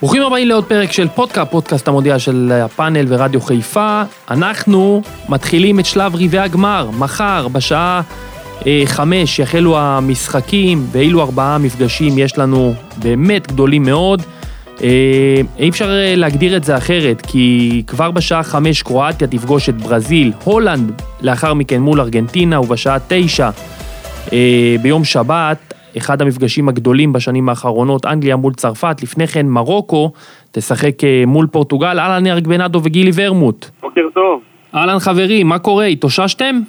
ברוכים 0.00 0.22
הבאים 0.22 0.48
לעוד 0.48 0.64
פרק 0.64 0.92
של 0.92 1.08
פודקאפ, 1.08 1.50
פודקאסט 1.50 1.88
המודיע 1.88 2.18
של 2.18 2.52
הפאנל 2.64 3.04
ורדיו 3.08 3.40
חיפה. 3.40 4.02
אנחנו 4.30 5.02
מתחילים 5.28 5.80
את 5.80 5.86
שלב 5.86 6.14
רבעי 6.14 6.40
הגמר, 6.40 6.90
מחר 6.98 7.48
בשעה 7.48 8.02
אה, 8.66 8.82
חמש 8.84 9.38
יחלו 9.38 9.78
המשחקים, 9.78 10.86
ואילו 10.92 11.22
ארבעה 11.22 11.58
מפגשים 11.58 12.18
יש 12.18 12.38
לנו 12.38 12.74
באמת 12.96 13.52
גדולים 13.52 13.82
מאוד. 13.82 14.22
אה, 14.82 15.40
אי 15.58 15.68
אפשר 15.68 15.90
אה, 15.90 16.14
להגדיר 16.16 16.56
את 16.56 16.64
זה 16.64 16.76
אחרת, 16.76 17.22
כי 17.26 17.82
כבר 17.86 18.10
בשעה 18.10 18.42
חמש 18.42 18.82
קרואטיה 18.82 19.28
תפגוש 19.28 19.68
את 19.68 19.76
ברזיל, 19.76 20.32
הולנד 20.44 21.02
לאחר 21.20 21.54
מכן 21.54 21.80
מול 21.80 22.00
ארגנטינה, 22.00 22.60
ובשעה 22.60 22.98
תשע 23.08 23.50
אה, 24.32 24.76
ביום 24.82 25.04
שבת 25.04 25.69
אחד 25.96 26.22
המפגשים 26.22 26.68
הגדולים 26.68 27.12
בשנים 27.12 27.48
האחרונות, 27.48 28.06
אנגליה 28.06 28.36
מול 28.36 28.52
צרפת, 28.52 28.96
לפני 29.02 29.26
כן 29.26 29.46
מרוקו, 29.46 30.12
תשחק 30.52 31.04
אה, 31.04 31.24
מול 31.26 31.46
פורטוגל, 31.46 31.98
אהלן 31.98 32.26
ירק 32.26 32.46
בנאדו 32.46 32.80
וגילי 32.84 33.10
ורמוט. 33.14 33.66
בוקר 33.80 34.08
טוב. 34.14 34.40
אהלן 34.74 34.98
חברים, 34.98 35.46
מה 35.46 35.58
קורה? 35.58 35.84
התאוששתם? 35.84 36.60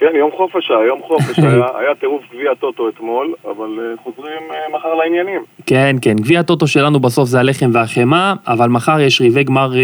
כן, 0.00 0.10
יום 0.14 0.30
חופש 0.36 0.70
היה, 0.70 0.86
יום 0.86 1.00
חופש 1.02 1.38
היה, 1.38 1.66
היה 1.78 1.94
טירוף 2.00 2.22
גביע 2.34 2.54
טוטו 2.54 2.88
אתמול, 2.88 3.34
אבל 3.44 3.94
uh, 3.94 4.02
חוזרים 4.02 4.42
uh, 4.50 4.76
מחר 4.76 4.94
לעניינים. 4.94 5.40
כן, 5.66 5.96
כן, 6.02 6.16
גביע 6.16 6.42
טוטו 6.42 6.66
שלנו 6.66 7.00
בסוף 7.00 7.28
זה 7.28 7.40
הלחם 7.40 7.70
והחמאה, 7.72 8.34
אבל 8.46 8.68
מחר 8.68 9.00
יש 9.00 9.22
רבעי 9.22 9.44
גמר 9.44 9.70
אה, 9.74 9.80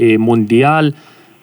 אה, 0.00 0.14
מונדיאל, 0.18 0.90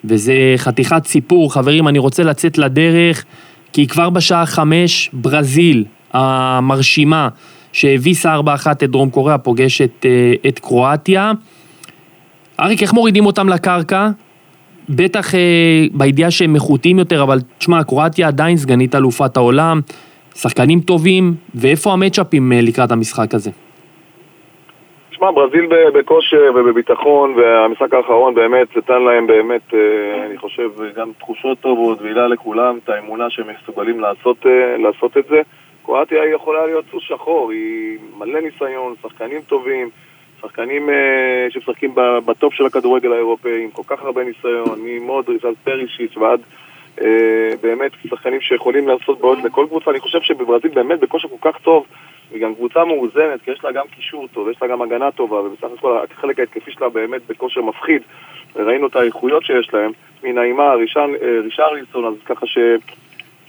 וזה 0.05 0.33
חתיכת 0.57 1.05
סיפור. 1.05 1.53
חברים, 1.53 1.87
אני 1.87 1.99
רוצה 1.99 2.23
לצאת 2.23 2.57
לדרך, 2.57 3.25
כי 3.75 3.87
כבר 3.87 4.09
בשעה 4.09 4.45
חמש, 4.45 5.09
ברזיל, 5.13 5.85
המרשימה, 6.13 7.29
שהביסה 7.73 8.39
4-1 8.39 8.39
את 8.71 8.83
דרום 8.83 9.09
קוריאה, 9.09 9.37
פוגשת 9.37 10.05
אה, 10.05 10.33
את 10.47 10.59
קרואטיה. 10.59 11.31
אריק, 12.59 12.81
איך 12.81 12.93
מורידים 12.93 13.25
אותם 13.25 13.49
לקרקע? 13.49 14.09
בטח 14.89 15.35
אה, 15.35 15.39
בידיעה 15.93 16.31
שהם 16.31 16.55
איכותיים 16.55 16.99
יותר, 16.99 17.23
אבל 17.23 17.41
תשמע, 17.57 17.83
קרואטיה 17.83 18.27
עדיין 18.27 18.57
סגנית 18.57 18.95
אלופת 18.95 19.37
העולם, 19.37 19.81
שחקנים 20.35 20.81
טובים, 20.81 21.35
ואיפה 21.55 21.93
המצ'אפים 21.93 22.53
אה, 22.53 22.61
לקראת 22.61 22.91
המשחק 22.91 23.33
הזה? 23.33 23.51
תשמע, 25.25 25.31
ברזיל 25.31 25.67
בכושר 25.93 26.51
ובביטחון, 26.55 27.33
והמשחק 27.35 27.93
האחרון 27.93 28.35
באמת 28.35 28.77
נתן 28.77 29.01
להם 29.01 29.27
באמת, 29.27 29.73
אה, 29.73 30.25
אני 30.25 30.37
חושב, 30.37 30.69
גם 30.95 31.11
תחושות 31.19 31.59
טובות, 31.59 32.01
והילה 32.01 32.27
לכולם 32.27 32.77
את 32.83 32.89
האמונה 32.89 33.29
שהם 33.29 33.45
מסוגלים 33.61 33.99
לעשות, 33.99 34.45
אה, 34.45 34.77
לעשות 34.77 35.17
את 35.17 35.25
זה. 35.29 35.41
קרואטיה 35.85 36.21
היא 36.21 36.35
יכולה 36.35 36.65
להיות 36.65 36.85
סוס 36.91 37.03
שחור, 37.03 37.51
היא 37.51 37.97
מלא 38.17 38.39
ניסיון, 38.41 38.93
שחקנים 39.01 39.41
טובים, 39.41 39.89
שחקנים 40.41 40.89
אה, 40.89 41.47
שמשחקים 41.49 41.95
בטופ 42.25 42.53
של 42.53 42.65
הכדורגל 42.65 43.13
האירופאי, 43.13 43.63
עם 43.63 43.69
כל 43.69 43.83
כך 43.87 44.03
הרבה 44.03 44.23
ניסיון, 44.23 44.79
ממודריץ' 44.83 45.45
עד 45.45 45.55
פרישיץ' 45.63 46.17
ועד 46.17 46.39
באמת 47.61 47.91
שחקנים 48.09 48.41
שיכולים 48.41 48.87
לעשות 48.87 49.21
בעיות 49.21 49.43
לכל 49.43 49.65
קבוצה. 49.69 49.91
אני 49.91 49.99
חושב 49.99 50.21
שבברזיל 50.21 50.71
באמת 50.71 50.99
בכושר 50.99 51.27
כל 51.27 51.51
כך 51.51 51.59
טוב, 51.61 51.85
היא 52.35 52.43
גם 52.43 52.55
קבוצה 52.55 52.85
מאוזנת, 52.85 53.41
כי 53.43 53.51
יש 53.51 53.63
לה 53.63 53.71
גם 53.71 53.85
קישור 53.95 54.27
טוב, 54.33 54.49
יש 54.49 54.61
לה 54.61 54.67
גם 54.67 54.81
הגנה 54.81 55.11
טובה, 55.11 55.35
ובסך 55.35 55.67
הכל 55.77 55.97
החלק 56.11 56.39
ההתקפי 56.39 56.71
שלה 56.71 56.89
באמת 56.89 57.21
בכושר 57.27 57.61
מפחיד. 57.61 58.01
ראינו 58.55 58.87
את 58.87 58.95
האיכויות 58.95 59.45
שיש 59.45 59.73
להם, 59.73 59.91
מנעימה, 60.23 60.73
רישרליסון, 61.43 62.05
אז 62.05 62.13
ככה 62.25 62.47
ש... 62.47 62.57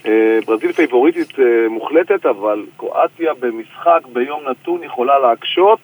אה, 0.07 0.39
ברזיל 0.47 0.73
פייבוריטית 0.73 1.39
אה, 1.39 1.69
מוחלטת, 1.69 2.27
אבל 2.27 2.64
קרואטיה 2.77 3.34
במשחק 3.34 4.01
ביום 4.12 4.48
נתון 4.48 4.83
יכולה 4.83 5.19
להקשות. 5.19 5.79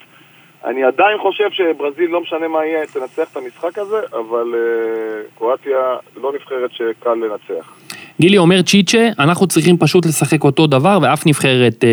אני 0.64 0.84
עדיין 0.84 1.18
חושב 1.18 1.50
שברזיל, 1.50 2.10
לא 2.10 2.20
משנה 2.20 2.48
מה 2.48 2.64
יהיה, 2.64 2.86
תנצח 2.86 3.32
את 3.32 3.36
המשחק 3.36 3.78
הזה, 3.78 4.00
אבל 4.12 4.54
אה, 4.54 5.22
קרואטיה 5.38 5.96
לא 6.16 6.32
נבחרת 6.32 6.72
שקל 6.72 7.14
לנצח. 7.14 7.91
גילי 8.20 8.38
אומר 8.38 8.62
צ'יצ'ה, 8.62 9.08
אנחנו 9.18 9.46
צריכים 9.46 9.76
פשוט 9.78 10.06
לשחק 10.06 10.44
אותו 10.44 10.66
דבר 10.66 10.98
ואף 11.02 11.26
נבחרת 11.26 11.84
אה, 11.84 11.88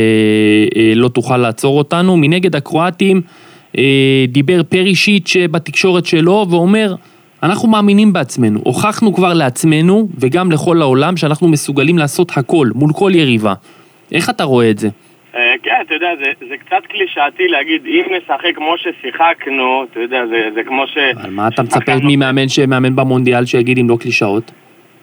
אה, 0.76 0.92
לא 0.96 1.08
תוכל 1.08 1.38
לעצור 1.38 1.78
אותנו. 1.78 2.18
מנגד 2.18 2.56
הקרואטים 2.56 3.22
אה, 3.78 4.26
דיבר 4.28 4.64
פרישיץ' 4.64 5.36
בתקשורת 5.52 6.06
שלו 6.06 6.46
ואומר, 6.50 6.96
אנחנו 7.44 7.70
מאמינים 7.70 8.14
בעצמנו, 8.14 8.60
הוכחנו 8.64 9.14
כבר 9.14 9.34
לעצמנו 9.34 10.08
וגם 10.20 10.52
לכל 10.52 10.82
העולם 10.82 11.18
שאנחנו 11.18 11.48
מסוגלים 11.48 11.98
לעשות 11.98 12.38
הכל 12.38 12.68
מול 12.76 12.94
כל 12.94 13.12
יריבה. 13.16 13.54
איך 14.12 14.30
אתה 14.30 14.44
רואה 14.44 14.70
את 14.70 14.78
זה? 14.78 14.90
אה, 15.36 15.54
כן, 15.64 15.72
אתה 15.86 15.94
יודע, 15.94 16.08
זה, 16.20 16.46
זה 16.50 16.56
קצת 16.58 16.86
קלישאתי 16.90 17.48
להגיד, 17.48 17.82
אם 17.86 18.04
נשחק 18.18 18.56
כמו 18.56 18.76
ששיחקנו, 18.78 19.86
אתה 19.92 20.00
יודע, 20.00 20.22
זה, 20.30 20.50
זה 20.56 20.62
כמו 20.68 20.88
ש... 20.88 20.98
על 21.24 21.32
מה 21.32 21.48
אתה 21.48 21.64
מצפה 21.64 21.92
ממאמן 22.04 22.50
שמאמן 22.50 22.96
במונדיאל 22.96 23.46
שיגיד 23.46 23.78
אם 23.78 23.90
לא 23.90 23.98
קלישאות? 24.00 24.52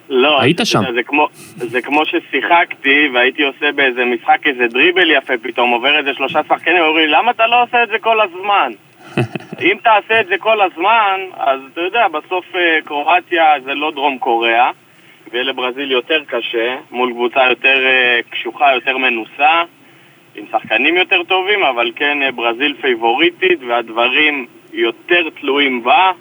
לא, 0.09 0.41
היית 0.41 0.59
שם. 0.63 0.79
זה 0.93 1.03
כמו, 1.03 1.27
זה 1.55 1.81
כמו 1.81 2.01
ששיחקתי 2.05 3.09
והייתי 3.13 3.43
עושה 3.43 3.71
באיזה 3.71 4.05
משחק 4.05 4.47
איזה 4.47 4.67
דריבל 4.67 5.11
יפה 5.11 5.33
פתאום, 5.41 5.71
עובר 5.71 5.97
איזה 5.97 6.13
שלושה 6.13 6.39
שחקנים, 6.49 6.83
אומרים 6.83 7.05
לי, 7.05 7.11
למה 7.11 7.31
אתה 7.31 7.47
לא 7.47 7.63
עושה 7.63 7.83
את 7.83 7.89
זה 7.89 7.99
כל 7.99 8.21
הזמן? 8.21 8.71
אם 9.71 9.77
תעשה 9.83 10.19
את 10.21 10.27
זה 10.27 10.37
כל 10.37 10.61
הזמן, 10.61 11.19
אז 11.37 11.59
אתה 11.73 11.81
יודע, 11.81 12.07
בסוף 12.07 12.45
אה, 12.55 12.79
קרואטיה 12.85 13.53
זה 13.63 13.73
לא 13.73 13.91
דרום 13.91 14.17
קוריאה, 14.17 14.71
ויהיה 15.31 15.43
לברזיל 15.43 15.91
יותר 15.91 16.23
קשה, 16.27 16.75
מול 16.91 17.11
קבוצה 17.11 17.49
יותר 17.49 17.85
אה, 17.85 18.19
קשוחה, 18.29 18.73
יותר 18.73 18.97
מנוסה, 18.97 19.63
עם 20.35 20.45
שחקנים 20.51 20.97
יותר 20.97 21.23
טובים, 21.23 21.63
אבל 21.63 21.91
כן 21.95 22.21
אה, 22.21 22.31
ברזיל 22.31 22.75
פייבוריטית, 22.81 23.59
והדברים 23.67 24.45
יותר 24.73 25.29
תלויים 25.39 25.83
בה. 25.83 26.11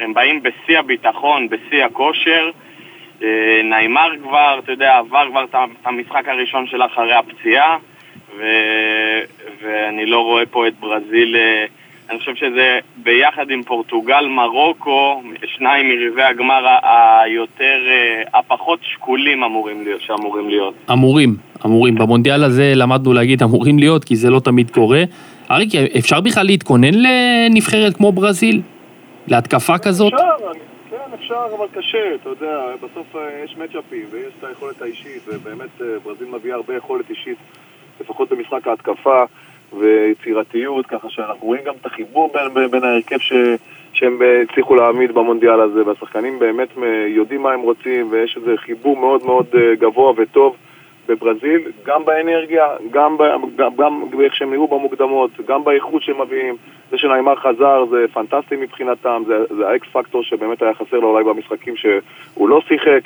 הם 0.00 0.14
באים 0.14 0.42
בשיא 0.42 0.78
הביטחון, 0.78 1.48
בשיא 1.48 1.84
הכושר. 1.84 2.50
נעימר 3.64 4.08
כבר, 4.22 4.60
אתה 4.64 4.72
יודע, 4.72 4.96
עבר 4.96 5.26
כבר 5.30 5.44
את 5.44 5.54
המשחק 5.84 6.28
הראשון 6.28 6.66
שלה 6.66 6.86
אחרי 6.86 7.14
הפציעה, 7.14 7.76
ו... 8.38 8.42
ואני 9.62 10.06
לא 10.06 10.20
רואה 10.20 10.46
פה 10.46 10.68
את 10.68 10.74
ברזיל... 10.80 11.36
אני 12.10 12.18
חושב 12.18 12.34
שזה 12.34 12.78
ביחד 12.96 13.50
עם 13.50 13.62
פורטוגל, 13.62 14.26
מרוקו, 14.28 15.22
שניים 15.46 15.88
מריבי 15.88 16.22
הגמר 16.22 16.66
היותר, 17.22 17.78
אה, 17.86 18.38
הפחות 18.38 18.78
שקולים 18.82 19.44
אמורים 19.44 19.84
להיות, 19.84 20.00
שאמורים 20.00 20.48
להיות. 20.48 20.74
אמורים, 20.92 21.36
אמורים. 21.64 21.94
במונדיאל 21.94 22.44
הזה 22.44 22.72
למדנו 22.76 23.12
להגיד 23.12 23.42
אמורים 23.42 23.78
להיות, 23.78 24.04
כי 24.04 24.16
זה 24.16 24.30
לא 24.30 24.40
תמיד 24.40 24.70
קורה. 24.70 25.02
אריק, 25.50 25.74
אפשר 25.98 26.20
בכלל 26.20 26.46
להתכונן 26.46 26.94
לנבחרת 26.94 27.96
כמו 27.96 28.12
ברזיל? 28.12 28.60
להתקפה 29.28 29.78
כזאת? 29.78 30.12
אפשר, 30.14 30.26
אפשר, 31.14 31.46
אבל 31.56 31.66
קשה, 31.72 32.14
אתה 32.14 32.28
יודע, 32.28 32.60
בסוף 32.76 33.16
אה, 33.16 33.44
יש 33.44 33.56
מצ'אפים 33.56 34.06
ויש 34.10 34.34
את 34.38 34.44
היכולת 34.44 34.82
האישית, 34.82 35.22
ובאמת 35.26 35.82
אה, 35.82 35.98
ברזיל 36.04 36.28
מביאה 36.28 36.56
הרבה 36.56 36.76
יכולת 36.76 37.10
אישית, 37.10 37.38
לפחות 38.00 38.32
במשחק 38.32 38.66
ההתקפה. 38.66 39.24
ויצירתיות, 39.78 40.86
ככה 40.86 41.10
שאנחנו 41.10 41.46
רואים 41.46 41.64
גם 41.64 41.74
את 41.80 41.86
החיבור 41.86 42.32
בין, 42.54 42.70
בין 42.70 42.84
ההרכב 42.84 43.18
ש, 43.18 43.32
שהם 43.92 44.18
הצליחו 44.42 44.74
להעמיד 44.74 45.12
במונדיאל 45.12 45.60
הזה, 45.60 45.86
והשחקנים 45.86 46.38
באמת 46.38 46.68
יודעים 47.08 47.42
מה 47.42 47.52
הם 47.52 47.60
רוצים, 47.60 48.08
ויש 48.10 48.36
איזה 48.36 48.56
חיבור 48.56 48.96
מאוד 48.96 49.24
מאוד 49.24 49.46
אה, 49.54 49.74
גבוה 49.74 50.12
וטוב 50.16 50.56
בברזיל, 51.08 51.72
גם 51.84 52.04
באנרגיה, 52.04 52.66
גם, 52.90 53.16
גם, 53.56 53.76
גם 53.76 54.10
באיך 54.10 54.34
שהם 54.34 54.50
נראו 54.50 54.68
במוקדמות, 54.68 55.30
גם 55.46 55.64
באיכות 55.64 56.02
שהם 56.02 56.20
מביאים. 56.20 56.56
זה 56.90 56.98
שנעימר 56.98 57.36
חזר 57.36 57.84
זה 57.90 58.04
פנטסטי 58.12 58.56
מבחינתם, 58.56 59.22
זה, 59.26 59.54
זה 59.56 59.68
האקס 59.68 59.88
פקטור 59.92 60.22
שבאמת 60.22 60.62
היה 60.62 60.74
חסר 60.74 60.96
לו 60.96 61.08
אולי 61.10 61.24
במשחקים 61.24 61.76
שהוא 61.76 62.48
לא 62.48 62.60
שיחק. 62.68 63.00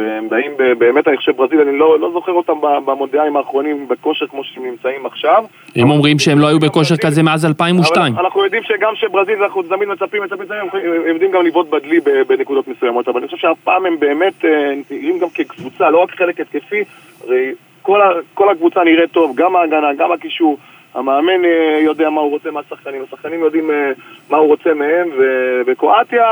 והם 0.00 0.28
באים, 0.28 0.52
באמת, 0.78 1.08
אני 1.08 1.16
חושב, 1.16 1.32
ברזיל, 1.36 1.60
אני 1.60 1.78
לא, 1.78 2.00
לא 2.00 2.10
זוכר 2.12 2.32
אותם 2.32 2.52
במונדיאלים 2.60 3.36
האחרונים 3.36 3.88
בכושר 3.88 4.26
כמו 4.26 4.44
שהם 4.44 4.64
נמצאים 4.64 5.06
עכשיו. 5.06 5.44
הם 5.76 5.90
אומרים 5.90 6.18
שהם 6.18 6.38
לא 6.38 6.46
היו 6.46 6.58
בכושר 6.58 6.96
כזה 6.96 7.22
מאז 7.22 7.46
2002. 7.46 8.12
אבל 8.12 8.24
אנחנו 8.24 8.44
יודעים 8.44 8.62
שגם 8.62 8.94
שברזיל, 8.94 9.42
אנחנו 9.42 9.62
תמיד 9.62 9.88
מצפים, 9.88 10.22
מצפים, 10.22 10.40
מצפים, 10.40 10.80
הם 11.06 11.12
יודעים 11.14 11.30
גם 11.30 11.46
לבעוט 11.46 11.70
בדלי 11.70 12.00
בנקודות 12.26 12.68
מסוימות, 12.68 13.08
אבל 13.08 13.18
אני 13.18 13.26
חושב 13.26 13.38
שהפעם 13.38 13.86
הם 13.86 13.98
באמת 13.98 14.44
אה, 14.44 14.72
נראים 14.90 15.18
גם 15.18 15.28
כקבוצה, 15.34 15.90
לא 15.90 15.98
רק 15.98 16.10
חלק 16.10 16.40
התקפי, 16.40 16.84
הרי 17.24 17.52
כל, 17.82 18.00
כל 18.34 18.48
הקבוצה 18.48 18.84
נראית 18.84 19.10
טוב, 19.12 19.36
גם 19.36 19.56
ההגנה, 19.56 19.94
גם 19.94 20.12
הקישור. 20.12 20.56
המאמן 20.94 21.44
אה, 21.44 21.78
יודע 21.80 22.10
מה 22.10 22.20
הוא 22.20 22.30
רוצה 22.30 22.50
מהשחקנים, 22.50 23.02
השחקנים 23.02 23.40
יודעים 23.40 23.70
אה, 23.70 23.92
מה 24.30 24.36
הוא 24.36 24.46
רוצה 24.48 24.74
מהם, 24.74 25.08
ובקרואטיה 25.18 26.24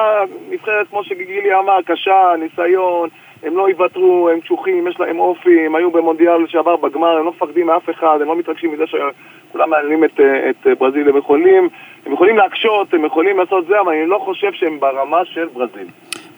נבחרת, 0.50 0.88
כמו 0.90 1.04
שגילי 1.04 1.54
אמר, 1.54 1.78
קשה, 1.87 2.32
ניסיון, 2.38 3.08
הם 3.43 3.56
לא 3.56 3.69
יוותרו, 3.70 4.29
הם 4.32 4.40
קשוחים, 4.40 4.88
יש 4.88 5.00
להם 5.00 5.19
אופי, 5.19 5.67
הם 5.67 5.75
היו 5.75 5.90
במונדיאל 5.90 6.46
שעבר 6.49 6.76
בגמר, 6.76 7.19
הם 7.19 7.25
לא 7.25 7.31
מפחדים 7.31 7.67
מאף 7.67 7.90
אחד, 7.90 8.19
הם 8.20 8.29
לא 8.29 8.38
מתרגשים 8.38 8.73
מזה 8.73 8.85
שכולם 8.87 9.70
מעניינים 9.70 10.05
את, 10.05 10.20
את 10.50 10.67
ברזיל, 10.79 11.08
הם 11.08 11.17
יכולים, 11.17 11.69
הם 12.06 12.12
יכולים 12.12 12.37
להקשות, 12.37 12.94
הם 12.94 13.05
יכולים 13.05 13.38
לעשות 13.38 13.67
זה, 13.67 13.81
אבל 13.81 13.93
אני 13.93 14.06
לא 14.06 14.19
חושב 14.25 14.52
שהם 14.52 14.81
ברמה 14.81 15.25
של 15.25 15.46
ברזיל. 15.52 15.87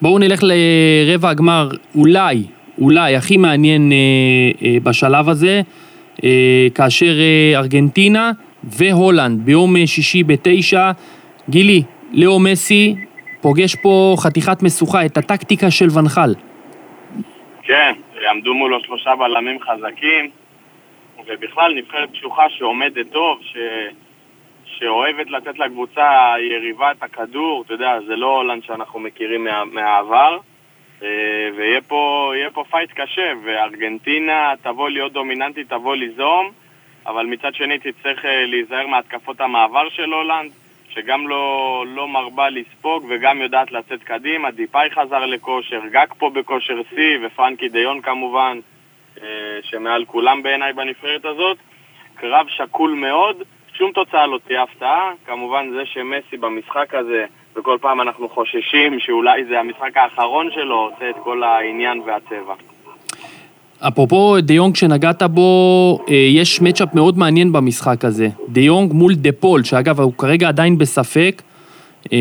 בואו 0.01 0.19
נלך 0.19 0.39
לרבע 0.43 1.29
הגמר, 1.29 1.67
אולי, 1.95 2.43
אולי 2.81 3.15
הכי 3.15 3.37
מעניין 3.37 3.91
אה, 3.91 3.97
אה, 4.67 4.77
בשלב 4.83 5.29
הזה, 5.29 5.61
אה, 6.23 6.67
כאשר 6.75 7.19
אה, 7.19 7.59
ארגנטינה 7.59 8.31
והולנד 8.63 9.45
ביום 9.45 9.75
אה, 9.75 9.87
שישי 9.87 10.23
בתשע. 10.23 10.91
גילי, 11.49 11.83
לאו 12.13 12.39
מסי 12.39 12.95
פוגש 13.41 13.75
פה 13.75 14.15
חתיכת 14.19 14.63
משוכה, 14.63 15.05
את 15.05 15.17
הטקטיקה 15.17 15.71
של 15.71 15.87
ואן 15.99 16.14
חאל. 16.14 16.33
כן, 17.71 17.93
עמדו 18.29 18.53
מולו 18.53 18.79
שלושה 18.79 19.15
בלמים 19.15 19.59
חזקים, 19.61 20.29
ובכלל 21.27 21.73
נבחרת 21.73 22.11
קשוחה 22.11 22.49
שעומדת 22.49 23.11
טוב, 23.11 23.39
ש... 23.41 23.57
שאוהבת 24.65 25.29
לתת 25.29 25.59
לקבוצה 25.59 26.33
היריבה 26.33 26.91
את 26.91 27.03
הכדור, 27.03 27.63
אתה 27.65 27.73
יודע, 27.73 27.99
זה 28.07 28.15
לא 28.15 28.35
הולנד 28.37 28.63
שאנחנו 28.63 28.99
מכירים 28.99 29.43
מה... 29.43 29.65
מהעבר, 29.65 30.37
אה, 31.03 31.49
ויהיה 31.55 31.81
פה, 31.81 32.33
פה 32.53 32.63
fight 32.71 32.91
קשה, 32.91 33.31
וארגנטינה 33.43 34.53
תבוא 34.61 34.89
להיות 34.89 35.13
דומיננטית, 35.13 35.69
תבוא 35.69 35.95
ליזום, 35.95 36.51
אבל 37.05 37.25
מצד 37.25 37.53
שני 37.53 37.79
תצטרך 37.79 38.25
אה, 38.25 38.45
להיזהר 38.45 38.87
מהתקפות 38.87 39.41
המעבר 39.41 39.89
של 39.89 40.13
הולנד, 40.13 40.51
שגם 40.93 41.27
לא, 41.27 41.85
לא 41.87 42.07
מרבה 42.07 42.49
לספוג 42.49 43.05
וגם 43.09 43.41
יודעת 43.41 43.71
לצאת 43.71 44.03
קדימה. 44.03 44.51
דיפאי 44.51 44.89
חזר 44.91 45.25
לכושר, 45.25 45.81
גג 45.91 46.07
פה 46.17 46.29
בכושר 46.29 46.81
שיא, 46.89 47.17
ופרנקי 47.23 47.69
דיון 47.69 48.01
כמובן, 48.01 48.59
אה, 49.21 49.27
שמעל 49.61 50.05
כולם 50.05 50.43
בעיניי 50.43 50.73
בנבחרת 50.73 51.25
הזאת. 51.25 51.57
קרב 52.15 52.47
שקול 52.49 52.91
מאוד, 52.91 53.43
שום 53.73 53.91
תוצאה 53.91 54.27
לא 54.27 54.39
תהיה 54.47 54.63
הפתעה. 54.63 55.11
כמובן 55.25 55.69
זה 55.71 55.85
שמסי 55.85 56.37
במשחק 56.37 56.93
הזה, 56.93 57.25
וכל 57.55 57.77
פעם 57.81 58.01
אנחנו 58.01 58.29
חוששים 58.29 58.99
שאולי 58.99 59.45
זה 59.45 59.59
המשחק 59.59 59.97
האחרון 59.97 60.51
שלו, 60.51 60.75
עושה 60.75 61.09
את 61.09 61.15
כל 61.23 61.43
העניין 61.43 61.99
והצבע. 61.99 62.53
אפרופו 63.87 64.35
דה 64.41 64.53
יונג 64.53 64.75
שנגעת 64.75 65.23
בו, 65.23 65.99
אה, 66.09 66.15
יש 66.15 66.61
matchup 66.61 66.95
מאוד 66.95 67.17
מעניין 67.17 67.51
במשחק 67.51 68.05
הזה. 68.05 68.27
דה 68.49 68.61
יונג 68.61 68.93
מול 68.93 69.13
דה 69.15 69.31
פול, 69.31 69.63
שאגב, 69.63 69.99
הוא 69.99 70.13
כרגע 70.17 70.47
עדיין 70.47 70.77
בספק. 70.77 71.41
אה, 72.13 72.17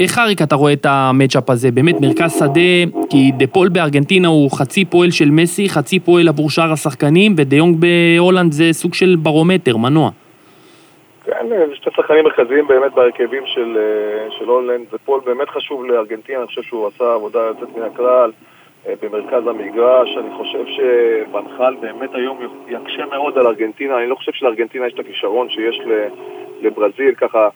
איך 0.00 0.18
אריק 0.18 0.42
אתה 0.42 0.54
רואה 0.54 0.72
את 0.72 0.86
ה-matchup 0.88 1.50
הזה? 1.50 1.70
באמת 1.70 2.00
מרכז 2.00 2.38
שדה, 2.38 2.98
כי 3.10 3.30
דה 3.36 3.46
פול 3.46 3.68
בארגנטינה 3.68 4.28
הוא 4.28 4.50
חצי 4.50 4.84
פועל 4.84 5.10
של 5.10 5.30
מסי, 5.30 5.68
חצי 5.68 6.00
פועל 6.00 6.28
עבור 6.28 6.50
שאר 6.50 6.72
השחקנים, 6.72 7.34
ודה 7.36 7.56
יונג 7.56 7.76
בהולנד 7.80 8.52
זה 8.52 8.72
סוג 8.72 8.94
של 8.94 9.16
ברומטר, 9.22 9.76
מנוע. 9.76 10.10
כן, 11.24 11.46
זה 11.48 11.76
שתי 11.76 11.90
שחקנים 11.96 12.24
מרכזיים 12.24 12.66
באמת 12.68 12.92
בהרכבים 12.94 13.42
של, 13.46 13.78
אה, 13.78 14.38
של 14.38 14.44
הולנד. 14.44 14.84
דה 14.90 14.98
פול 15.04 15.20
באמת 15.26 15.48
חשוב 15.48 15.84
לארגנטינה, 15.84 16.38
אני 16.38 16.46
חושב 16.46 16.62
שהוא 16.62 16.86
עשה 16.94 17.14
עבודה 17.14 17.38
יוצאת 17.38 17.76
מן 17.76 17.82
הכלל. 17.82 18.30
אה, 18.90 18.94
במרכז 19.02 19.46
המגרש. 19.46 20.16
אני 20.16 20.30
חושב 20.36 20.64
שבנחל 20.66 21.76
באמת 21.80 22.14
היום 22.14 22.38
יקשה 22.68 23.06
מאוד 23.06 23.38
על 23.38 23.46
ארגנטינה. 23.46 23.98
אני 23.98 24.06
לא 24.06 24.14
חושב 24.14 24.32
שלארגנטינה 24.32 24.86
יש 24.86 24.94
את 24.94 24.98
הכישרון 24.98 25.48
שיש 25.50 25.80
לברזיל, 26.62 27.14
ככה, 27.14 27.48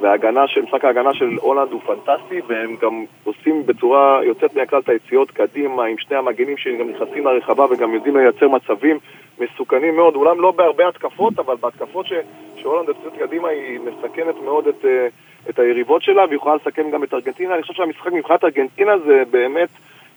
וההגנה 0.00 0.48
של, 0.48 0.62
משחק 0.62 0.84
ההגנה 0.84 1.14
של 1.14 1.28
הולנד 1.40 1.72
הוא 1.72 1.80
פנטסטי, 1.80 2.40
והם 2.46 2.76
גם 2.82 3.04
עושים 3.24 3.66
בצורה 3.66 4.20
יוצאת 4.24 4.56
מהכלל 4.56 4.78
את 4.78 4.88
היציאות 4.88 5.30
קדימה 5.30 5.84
עם 5.84 5.98
שני 5.98 6.16
המגנים 6.16 6.56
שגם 6.56 6.90
נכנסים 6.90 7.26
לרחבה 7.26 7.66
וגם 7.70 7.94
יודעים 7.94 8.16
לייצר 8.16 8.48
מצבים 8.48 8.98
מסוכנים 9.38 9.96
מאוד, 9.96 10.14
אולם 10.14 10.40
לא 10.40 10.50
בהרבה 10.50 10.88
התקפות, 10.88 11.38
אבל 11.38 11.54
בהתקפות 11.60 12.06
ש, 12.06 12.12
שהולנד 12.56 12.88
יוצאת 12.88 13.12
קדימה 13.18 13.48
היא 13.48 13.80
מסכנת 13.80 14.34
מאוד 14.44 14.66
את, 14.66 14.84
אה, 14.84 15.06
את 15.50 15.58
היריבות 15.58 16.02
שלה, 16.02 16.24
והיא 16.24 16.36
יכולה 16.36 16.54
לסכן 16.54 16.90
גם 16.90 17.04
את 17.04 17.14
ארגנטינה. 17.14 17.54
אני 17.54 17.62
חושב 17.62 17.74
שהמשחק 17.74 18.12
מבחינת 18.12 18.44
ארגנטינה 18.44 18.98
זה 18.98 19.22
באמת... 19.30 19.68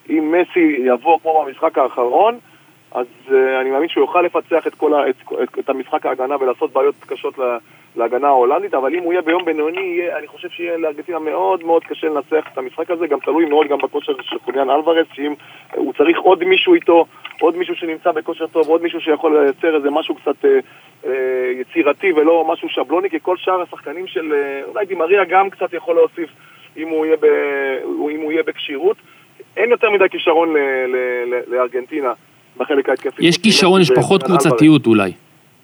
אם 0.10 0.36
מסי 0.42 0.76
יבוא 0.86 1.20
כמו 1.20 1.46
במשחק 1.46 1.78
האחרון, 1.78 2.38
אז 2.92 3.06
uh, 3.28 3.32
אני 3.62 3.70
מאמין 3.70 3.90
שהוא 3.90 4.04
יוכל 4.04 4.22
לפצח 4.22 4.68
את, 4.68 4.76
כל 4.76 4.94
ה, 4.94 5.10
את, 5.10 5.16
את, 5.44 5.60
את 5.60 5.70
המשחק 5.70 6.06
ההגנה 6.06 6.36
ולעשות 6.40 6.74
בעיות 6.74 6.96
קשות 7.08 7.38
לה, 7.38 7.58
להגנה 7.96 8.28
ההולנדית, 8.28 8.74
אבל 8.74 8.96
אם 8.96 9.04
הוא 9.04 9.14
יהיה 9.14 9.22
ביום 9.22 9.46
בינוני, 9.46 10.00
אני 10.18 10.28
חושב 10.28 10.50
שיהיה 10.50 10.78
לארגנטינה 10.78 11.20
מאוד 11.20 11.64
מאוד 11.64 11.84
קשה 11.84 12.08
לנצח 12.08 12.48
את 12.54 12.58
המשחק 12.58 12.92
הזה, 12.92 13.08
גם 13.08 13.20
תלוי 13.20 13.46
מאוד 13.46 13.68
גם 13.68 13.78
בכושר 13.78 14.14
של 14.22 14.40
חוליאן 14.40 14.70
אלוורס, 14.70 15.08
שאם 15.14 15.34
הוא 15.76 15.94
צריך 15.94 16.20
עוד 16.20 16.44
מישהו 16.44 16.74
איתו, 16.74 17.06
עוד 17.42 17.58
מישהו 17.58 17.76
שנמצא 17.76 18.12
בכושר 18.12 18.48
טוב, 18.48 18.68
עוד 18.68 18.82
מישהו 18.82 19.02
שיכול 19.02 19.40
לייצר 19.40 19.76
איזה 19.76 19.90
משהו 19.90 20.16
קצת 20.16 20.46
אה, 20.46 20.60
אה, 21.06 21.52
יצירתי 21.62 22.14
ולא 22.14 22.46
משהו 22.48 22.70
שבלוני, 22.70 23.10
כי 23.10 23.18
כל 23.22 23.38
שאר 23.38 23.62
השחקנים 23.62 24.08
של, 24.08 24.34
אה, 24.34 24.62
אולי 24.66 24.86
דימריה 24.86 25.26
גם 25.26 25.50
קצת 25.50 25.74
יכול 25.74 25.96
להוסיף 25.96 26.30
אם 26.78 26.88
הוא 26.88 27.06
יהיה, 27.06 27.18
ב, 27.18 27.26
אם 28.12 28.22
הוא 28.22 28.32
יהיה 28.32 28.44
בכשירות. 28.44 28.98
אין 29.58 29.72
יותר 29.72 29.90
מדי 29.90 30.10
כישרון 30.12 30.54
לארגנטינה 31.48 32.14
בחלק 32.58 32.90
ההתקפי. 32.90 33.26
יש 33.26 33.38
כישרון, 33.38 33.82
יש 33.82 33.92
פחות 33.96 34.24
קבוצתיות 34.24 34.86
אולי. 34.86 35.12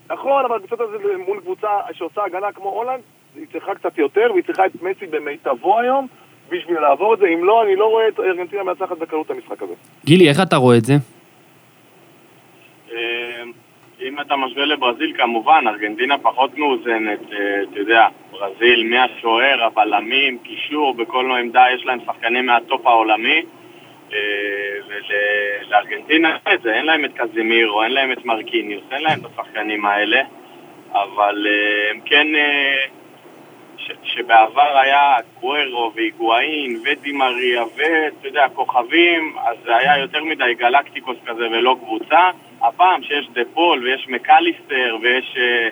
נכון, 0.10 0.46
אבל 0.46 0.60
קבוצת 0.60 0.82
הזה 0.82 0.98
מול 1.28 1.40
קבוצה 1.40 1.68
שעושה 1.94 2.22
הגנה 2.26 2.52
כמו 2.52 2.70
הולנד, 2.70 3.02
היא 3.36 3.46
צריכה 3.52 3.76
קצת 3.76 3.98
יותר, 3.98 4.30
והיא 4.32 4.44
צריכה 4.44 4.66
את 4.66 4.72
מסי 4.82 5.06
במיטבו 5.06 5.80
היום 5.80 6.08
בשביל 6.50 6.80
לעבור 6.80 7.14
את 7.14 7.20
זה. 7.20 7.28
אם 7.28 7.44
לא, 7.44 7.64
אני 7.64 7.76
לא 7.76 7.86
רואה 7.86 8.08
את 8.08 8.20
ארגנטינה 8.20 8.64
מנצחת 8.64 8.98
בקלות 8.98 9.32
המשחק 9.32 9.62
הזה. 9.62 9.74
גילי, 10.06 10.30
איך 10.30 10.38
אתה 10.42 10.56
רואה 10.56 10.78
את 10.78 10.86
זה? 10.86 10.94
אה, 12.94 13.44
אם 14.02 14.22
אתה 14.22 14.36
משווה 14.36 14.66
לברזיל, 14.66 15.14
כמובן, 15.18 15.64
ארגנטינה 15.68 16.18
פחות 16.18 16.58
מאוזנת, 16.58 17.20
אה, 17.32 17.64
אתה 17.64 17.80
יודע, 17.80 18.08
ברזיל, 18.32 18.90
מהשוער, 18.90 19.64
הבלמים, 19.64 20.38
קישור, 20.38 20.94
בכל 20.94 21.32
עמדה 21.32 21.64
יש 21.76 21.86
להם 21.86 22.00
שחקנים 22.06 22.46
מהטופ 22.46 22.88
העולמי. 22.88 23.42
ולארגנטינה 24.88 26.38
זה, 26.64 26.74
אין 26.74 26.86
להם 26.86 27.06
את 27.06 27.12
קזימירו, 27.14 27.84
אין 27.84 27.92
להם 27.92 28.12
את 28.12 28.26
מרקיניוס, 28.26 28.84
אין 28.92 29.04
להם 29.04 29.20
את 29.20 29.26
השחקנים 29.26 29.86
האלה, 29.86 30.22
אבל 30.92 31.48
אה, 31.50 31.92
הם 31.92 32.00
כן, 32.06 32.28
אה, 32.36 32.86
ש, 33.78 33.92
שבעבר 34.04 34.78
היה 34.78 35.16
אגוארו 35.40 35.92
והיגואין 35.96 36.82
ודימריה 36.86 37.64
ואתה 37.64 38.28
יודע, 38.28 38.48
כוכבים, 38.54 39.36
אז 39.46 39.58
זה 39.66 39.76
היה 39.76 39.98
יותר 39.98 40.24
מדי 40.24 40.54
גלקטיקוס 40.58 41.18
כזה 41.26 41.48
ולא 41.52 41.76
קבוצה. 41.84 42.30
הפעם 42.62 43.04
שיש 43.04 43.30
דה 43.34 43.42
פול 43.54 43.84
ויש 43.84 44.08
מקליסטר 44.10 44.98
ויש 45.02 45.38
אה, 45.38 45.70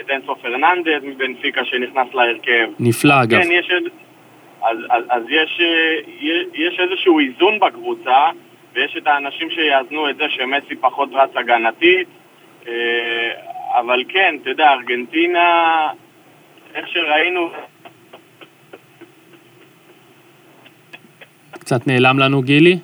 את 0.00 0.10
אנסו 0.10 0.36
פרננדז 0.36 1.02
מבנפיקה 1.02 1.64
שנכנס 1.64 2.14
להרכב. 2.14 2.68
נפלא 2.80 3.14
אגב. 3.22 3.42
כן, 3.42 3.52
יש, 3.52 3.70
אז, 4.64 4.76
אז, 4.90 5.04
אז 5.10 5.22
יש, 5.28 5.60
אה, 5.60 6.12
יש 6.54 6.80
איזשהו 6.80 7.18
איזון 7.18 7.60
בקבוצה, 7.60 8.30
ויש 8.74 8.96
את 8.96 9.06
האנשים 9.06 9.50
שיאזנו 9.50 10.10
את 10.10 10.16
זה 10.16 10.24
שמסי 10.28 10.76
פחות 10.80 11.08
רץ 11.12 11.30
הגנתית, 11.36 12.08
אה, 12.68 12.72
אבל 13.80 14.04
כן, 14.08 14.34
אתה 14.42 14.50
יודע, 14.50 14.72
ארגנטינה, 14.72 15.88
איך 16.74 16.88
שראינו... 16.88 17.48
קצת 21.52 21.86
נעלם 21.86 22.18
לנו 22.18 22.42
גילי. 22.42 22.78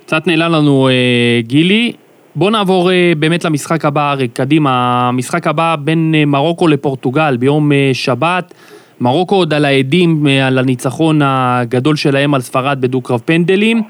קצת 0.00 0.26
נעלם 0.26 0.52
לנו 0.52 0.88
אה, 0.88 1.40
גילי. 1.42 1.92
בואו 2.36 2.50
נעבור 2.50 2.90
אה, 2.90 3.12
באמת 3.18 3.44
למשחק 3.44 3.84
הבא, 3.84 4.12
אריק, 4.12 4.32
קדימה. 4.32 4.70
המשחק 5.08 5.46
הבא 5.46 5.76
בין 5.78 6.14
אה, 6.16 6.24
מרוקו 6.24 6.68
לפורטוגל 6.68 7.36
ביום 7.36 7.72
אה, 7.72 7.90
שבת. 7.92 8.54
מרוקו 9.00 9.34
עוד 9.34 9.54
על 9.54 9.64
העדים 9.64 10.26
אה, 10.26 10.46
על 10.46 10.58
הניצחון 10.58 11.18
הגדול 11.24 11.96
שלהם 11.96 12.34
על 12.34 12.40
ספרד 12.40 12.80
בדו-קרב 12.80 13.20
פנדלים, 13.20 13.82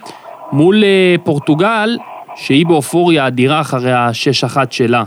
מול 0.52 0.84
אה, 0.84 1.14
פורטוגל, 1.24 1.96
שהיא 2.36 2.66
באופוריה 2.66 3.26
אדירה 3.26 3.60
אחרי 3.60 3.92
ה-6-1 3.92 4.56
שלה. 4.70 5.04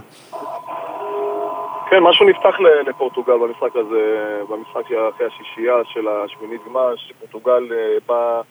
כן, 1.90 2.00
משהו 2.00 2.30
נפתח 2.30 2.56
לפורטוגל 2.88 3.34
במשחק 3.34 3.76
הזה, 3.76 4.42
במשחק 4.50 4.92
אחרי 5.16 5.28
השישייה 5.28 5.74
של 5.94 6.08
השמינית 6.08 6.62
גמר, 6.70 6.96
שפורטוגל 6.96 7.64
אה, 7.72 7.98
באה 8.08 8.42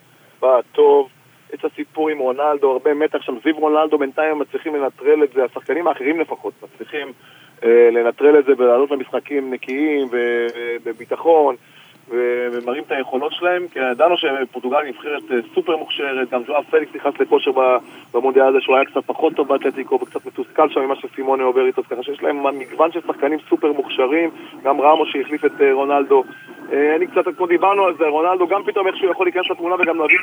בא 0.41 0.61
טוב. 0.73 1.09
יש 1.55 1.65
הסיפור 1.65 2.09
עם 2.09 2.19
רונלדו, 2.19 2.73
הרבה 2.73 2.95
מתח 2.95 3.23
שם 3.23 3.35
סביב 3.41 3.57
רונלדו, 3.57 3.99
בינתיים 3.99 4.39
מצליחים 4.39 4.77
לנטרל 4.77 5.25
את 5.25 5.29
זה, 5.35 5.45
השחקנים 5.45 5.87
האחרים 5.89 6.21
לפחות 6.21 6.53
מצליחים 6.63 7.13
לנטרל 7.65 8.39
את 8.39 8.45
זה 8.45 8.53
ולעלות 8.59 8.91
למשחקים 8.91 9.55
נקיים 9.55 10.09
ובביטחון 10.11 11.57
ומראים 12.09 12.83
את 12.87 12.93
היכולות 12.93 13.33
שלהם, 13.33 13.69
כי 13.69 13.79
ידענו 13.79 14.15
שפורטוגל 14.17 14.83
נבחרת 14.89 15.23
אה, 15.31 15.37
סופר 15.55 15.77
מוכשרת, 15.77 16.31
גם 16.31 16.43
ז'ואאו 16.47 16.65
פליקס 16.71 16.95
נכנס 16.95 17.15
לכושר 17.21 17.51
במונדיאל 18.15 18.47
הזה 18.47 18.59
שהוא 18.61 18.77
היה 18.77 18.85
קצת 18.85 19.05
פחות 19.07 19.35
טוב 19.35 19.49
באתלטיקו 19.49 19.95
וקצת 19.95 20.27
מתוסכל 20.27 20.69
שם 20.71 20.81
ממה 20.81 20.97
שסימאונה 20.97 21.43
עובר 21.43 21.67
איתו, 21.67 21.83
ככה 21.83 22.03
שיש 22.03 22.23
להם 22.23 22.59
מגוון 22.59 22.93
של 22.93 23.01
שחקנים 23.07 23.39
סופר 23.49 23.73
מוכשרים, 23.73 24.31
גם 24.63 24.81
ראמוס 24.81 25.07
שהחליף 25.07 25.45
את 25.45 25.61
אה, 25.61 25.73
רונלדו. 25.73 26.25
אני 26.73 27.07
קצת, 27.07 27.25
כמו 27.37 27.47
דיברנו 27.47 27.85
על 27.85 27.95
זה, 27.99 28.05
רונלדו 28.05 28.47
גם 28.47 28.63
פתאום 28.67 28.87
איכשהו 28.87 29.11
יכול 29.11 29.27
להיכנס 29.27 29.51
לתמונה 29.51 29.75
וגם 29.75 29.99
להביא 29.99 30.19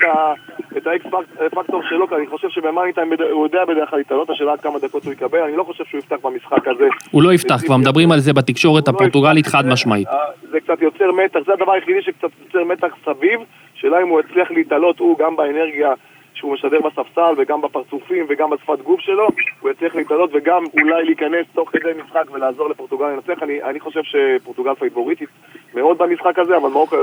את 0.78 0.88
האקס 0.88 1.06
פקטור 1.52 1.82
שלו, 1.90 2.08
כי 2.08 2.16
אני 2.16 2.28
חושב 2.28 2.50
שב-money 2.50 2.94
time 2.94 3.14
הוא 3.32 3.46
יודע 3.46 3.66
בדרך 3.66 3.90
כלל 3.90 4.00
להתעלות, 4.00 4.30
השאלה 4.30 4.54
עד 4.54 4.62
כמה 4.62 4.80
דקות 4.80 5.06
הוא 5.06 5.14
יקבל, 5.14 5.40
אני 5.40 5.58
לא 5.58 5.64
חושב 5.64 5.84
שהוא 5.86 6.00
יפתח 6.00 6.16
במשחק 6.24 6.68
הזה. 6.68 6.88
הוא 7.12 7.24
לא 7.24 7.34
יפתח, 7.34 7.62
כבר 7.66 7.78
מדברים 7.78 8.12
על 8.12 8.20
זה 8.20 8.34
בתקשורת 8.34 8.88
לא 8.88 8.94
הפורטוגלית 8.94 9.48
חד 9.48 9.66
משמעית. 9.66 10.08
זה 10.52 10.60
קצת 10.60 10.82
יוצר 10.82 11.12
מתח, 11.12 11.40
זה 11.46 11.54
הדבר 11.54 11.72
היחידי 11.72 12.02
שקצת 12.02 12.30
יוצר 12.46 12.64
מתח 12.64 12.96
סביב, 13.06 13.40
שאלה 13.74 14.02
אם 14.02 14.08
הוא 14.08 14.20
יצליח 14.20 14.52
להתעלות 14.52 15.00
הוא 15.00 15.18
גם 15.18 15.36
באנרגיה 15.36 15.94
שהוא 16.44 16.54
משדר 16.54 16.80
בספסל 16.82 17.34
וגם 17.38 17.62
בפרצופים 17.62 18.26
וגם 18.30 18.50
בשפת 18.50 18.82
גוף 18.84 19.00
שלו, 19.00 19.28
הוא 19.60 19.72
יצליח 19.72 19.96
להתעלות 19.96 20.30
וגם 20.34 20.64
אולי 20.74 21.06
להיכנס 21.06 21.46
תוך 21.54 21.70
כדי 21.70 21.90
משחק 22.06 22.24
ולעזור 22.32 22.70
לפורטוגל 22.70 23.06
לנצח. 23.06 23.44
אני, 23.44 23.64
אני 23.64 23.80
חושב 23.80 24.02
שפורטוגל 24.04 24.76
פייבוריטית 24.76 25.30
מאוד 25.76 25.98
במשחק 25.98 26.40
הזה, 26.40 26.58
אבל 26.58 26.70
מרוקו 26.70 26.98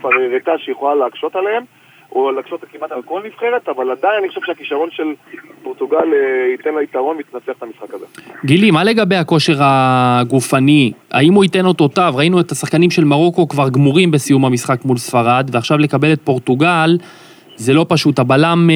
כבר 0.00 0.10
הראתה 0.14 0.58
שהיא 0.58 0.72
יכולה 0.72 0.94
להקשות 0.94 1.36
עליהם. 1.36 1.64
או 2.12 2.32
להקשות 2.32 2.64
כמעט 2.72 2.92
על 2.92 3.02
כל 3.02 3.22
נבחרת, 3.26 3.68
אבל 3.68 3.90
עדיין 3.90 4.14
אני 4.18 4.28
חושב 4.28 4.40
שהכישרון 4.46 4.88
של 4.90 5.04
פורטוגל 5.62 5.96
אה, 5.96 6.50
ייתן 6.52 6.74
לה 6.74 6.82
יתרון 6.82 7.16
ויתנצח 7.16 7.52
את 7.58 7.62
המשחק 7.62 7.94
הזה. 7.94 8.06
גילי, 8.44 8.70
מה 8.70 8.84
לגבי 8.84 9.16
הכושר 9.16 9.56
הגופני? 9.60 10.92
האם 11.10 11.34
הוא 11.34 11.44
ייתן 11.44 11.66
אותותיו? 11.66 12.12
ראינו 12.16 12.40
את 12.40 12.52
השחקנים 12.52 12.90
של 12.90 13.04
מרוקו 13.04 13.48
כבר 13.48 13.68
גמורים 13.68 14.10
בסיום 14.10 14.44
המשחק 14.44 14.84
מול 14.84 14.96
ספרד, 14.96 15.50
ועכשיו 15.52 15.78
לקבל 15.78 16.12
את 16.12 16.20
פורטוגל 16.24 16.96
זה 17.56 17.72
לא 17.72 17.86
פשוט. 17.88 18.18
הבלם 18.18 18.68
אה, 18.70 18.74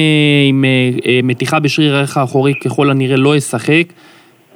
עם 0.49 0.65
אה, 0.65 1.19
מתיחה 1.23 1.59
בשריר 1.59 1.95
הערך 1.95 2.17
האחורי 2.17 2.53
ככל 2.65 2.89
הנראה 2.89 3.17
לא 3.17 3.35
ישחק, 3.35 3.83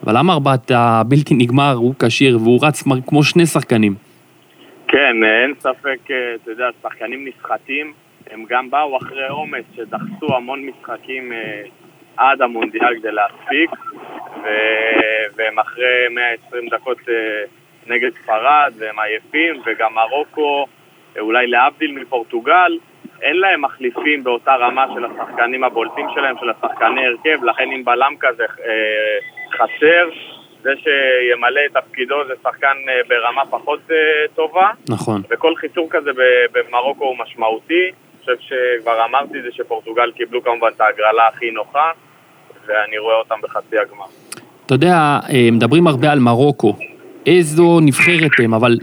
אבל 0.03 0.17
אמרבט 0.17 0.71
הבלתי 0.75 1.33
נגמר 1.33 1.73
הוא 1.73 1.93
כשיר 1.99 2.37
והוא 2.37 2.59
רץ 2.61 2.83
כמו 3.07 3.23
שני 3.23 3.45
שחקנים. 3.45 3.95
כן, 4.87 5.15
אין 5.23 5.53
ספק, 5.59 5.99
אתה 6.43 6.51
יודע, 6.51 6.67
שחקנים 6.83 7.27
נסחטים. 7.27 7.93
הם 8.31 8.45
גם 8.49 8.69
באו 8.69 8.97
אחרי 8.97 9.27
עומס 9.27 9.65
שדחסו 9.75 10.35
המון 10.35 10.65
משחקים 10.65 11.33
אה, 11.33 11.61
עד 12.17 12.41
המונדיאל 12.41 12.99
כדי 12.99 13.11
להספיק. 13.11 13.71
והם 15.35 15.59
אחרי 15.59 16.07
120 16.11 16.69
דקות 16.69 16.97
אה, 17.09 17.13
נגד 17.87 18.09
ספרד, 18.23 18.73
והם 18.77 18.99
עייפים, 18.99 19.61
וגם 19.65 19.93
מרוקו, 19.93 20.65
אה, 21.15 21.21
אולי 21.21 21.47
להבדיל 21.47 21.99
מפורטוגל, 22.01 22.77
אין 23.21 23.35
להם 23.39 23.61
מחליפים 23.61 24.23
באותה 24.23 24.55
רמה 24.55 24.85
של 24.93 25.05
השחקנים 25.05 25.63
הבולטים 25.63 26.05
שלהם, 26.13 26.35
של 26.39 26.49
השחקני 26.49 27.05
הרכב, 27.07 27.43
לכן 27.43 27.71
אם 27.71 27.85
בלם 27.85 28.13
כזה 28.19 28.43
אה, 28.43 29.17
חסר, 29.51 30.09
זה 30.63 30.71
שימלא 30.83 31.61
את 31.65 31.77
תפקידו 31.77 32.15
זה 32.27 32.33
שחקן 32.43 32.77
אה, 32.89 32.93
ברמה 33.07 33.41
פחות 33.49 33.79
אה, 33.91 33.95
טובה. 34.35 34.69
נכון. 34.89 35.21
וכל 35.29 35.55
חיסור 35.55 35.87
כזה 35.89 36.11
במרוקו 36.53 37.05
הוא 37.05 37.17
משמעותי. 37.17 37.91
חושב 38.21 38.35
שכבר 38.39 39.05
אמרתי 39.05 39.41
זה 39.41 39.49
שפורטוגל 39.51 40.11
קיבלו 40.11 40.43
כמובן 40.43 40.67
את 40.75 40.81
ההגרלה 40.81 41.27
הכי 41.27 41.51
נוחה, 41.51 41.91
ואני 42.65 42.97
רואה 42.97 43.15
אותם 43.15 43.35
בחצי 43.43 43.77
הגמר. 43.77 44.05
אתה 44.65 44.73
יודע, 44.73 45.19
אה, 45.33 45.49
מדברים 45.51 45.87
הרבה 45.87 46.11
על 46.11 46.19
מרוקו. 46.19 46.75
איזו 47.25 47.79
נבחרת 47.81 48.31
הם, 48.43 48.53
אבל 48.53 48.77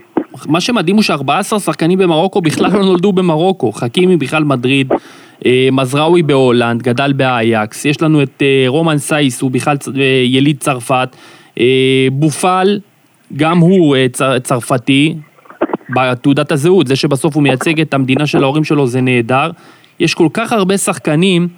מה 0.46 0.60
שמדהים 0.60 0.96
הוא 0.96 1.02
ש-14 1.02 1.58
שחקנים 1.58 1.98
במרוקו 1.98 2.40
בכלל 2.40 2.72
לא 2.72 2.84
נולדו 2.84 3.12
במרוקו. 3.12 3.72
חכימי 3.72 4.16
בכלל 4.16 4.44
מדריד, 4.44 4.92
אה, 5.46 5.68
מזראוי 5.72 6.22
בהולנד, 6.22 6.82
גדל 6.82 7.12
באייאקס. 7.12 7.84
יש 7.84 8.02
לנו 8.02 8.22
את 8.22 8.42
אה, 8.42 8.64
רומן 8.66 8.98
סייס, 8.98 9.40
הוא 9.40 9.50
בכלל 9.50 9.76
יליד 10.24 10.58
צרפת. 10.60 11.16
בופל, 12.12 12.80
גם 13.36 13.58
הוא 13.58 13.96
צרפתי, 14.42 15.14
בתעודת 15.90 16.52
הזהות, 16.52 16.86
זה 16.86 16.96
שבסוף 16.96 17.34
הוא 17.34 17.42
מייצג 17.42 17.80
את 17.80 17.94
המדינה 17.94 18.26
של 18.26 18.42
ההורים 18.42 18.64
שלו 18.64 18.86
זה 18.86 19.00
נהדר. 19.00 19.50
יש 20.00 20.14
כל 20.14 20.28
כך 20.32 20.52
הרבה 20.52 20.78
שחקנים, 20.78 21.48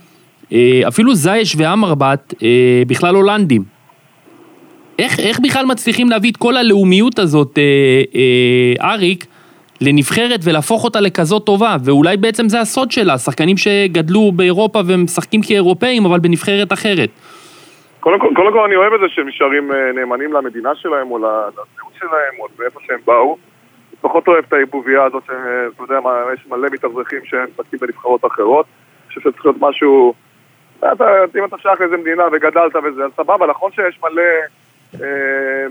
אה, 0.53 0.81
אפילו 0.89 1.15
זייש 1.15 1.55
ואמרבת 1.59 2.35
אה, 2.43 2.83
בכלל 2.87 3.15
הולנדים. 3.15 3.65
איך, 5.01 5.21
איך 5.21 5.41
בכלל 5.41 5.65
מצליחים 5.67 6.09
להביא 6.11 6.31
את 6.31 6.37
כל 6.37 6.57
הלאומיות 6.57 7.19
הזאת, 7.19 7.59
אה, 7.59 8.89
אריק, 8.91 9.25
לנבחרת 9.81 10.41
ולהפוך 10.45 10.85
אותה 10.85 11.01
לכזאת 11.01 11.47
טובה, 11.47 11.77
ואולי 11.85 12.17
בעצם 12.17 12.49
זה 12.49 12.61
הסוד 12.61 12.91
שלה, 12.91 13.19
שחקנים 13.19 13.57
שגדלו 13.57 14.33
באירופה 14.37 14.79
ומשחקים 14.89 15.41
כאירופאים, 15.43 16.05
אבל 16.05 16.19
בנבחרת 16.19 16.73
אחרת. 16.73 17.09
קודם 18.01 18.21
כל, 18.21 18.29
כל 18.35 18.65
אני 18.65 18.77
אוהב 18.77 18.93
את 18.93 19.01
זה 19.01 19.07
שהם 19.09 19.29
נשארים 19.29 19.71
נאמנים 19.95 20.33
למדינה 20.33 20.75
שלהם, 20.75 21.11
או 21.11 21.19
לזהות 21.19 21.95
שלהם, 21.99 22.35
או 22.41 22.47
לאיפה 22.59 22.81
שהם 22.87 22.99
באו. 23.07 23.37
פחות 24.01 24.29
אוהב 24.29 24.45
את 24.49 24.53
העיבוביה 24.53 25.05
הזאת, 25.05 25.23
שאתה 25.27 25.83
יודע 25.83 26.01
מה, 26.01 26.11
יש 26.35 26.47
מלא 26.51 26.69
מתאזרחים 26.73 27.21
שהם 27.25 27.47
משחקים 27.51 27.79
בנבחרות 27.79 28.25
אחרות. 28.27 28.67
אני 28.67 29.09
חושב 29.09 29.21
שצריך 29.21 29.47
להיות 29.47 29.57
משהו... 29.61 30.15
אתה, 30.79 31.05
אם 31.39 31.45
אתה 31.45 31.57
שייך 31.59 31.81
לאיזה 31.81 31.97
מדינה 31.97 32.23
וגדלת 32.33 32.77
וזה, 32.77 33.05
אז 33.05 33.11
סבבה, 33.17 33.47
נכון 33.47 33.71
שיש 33.73 33.99
מלא 34.03 34.23
אה, 34.23 34.47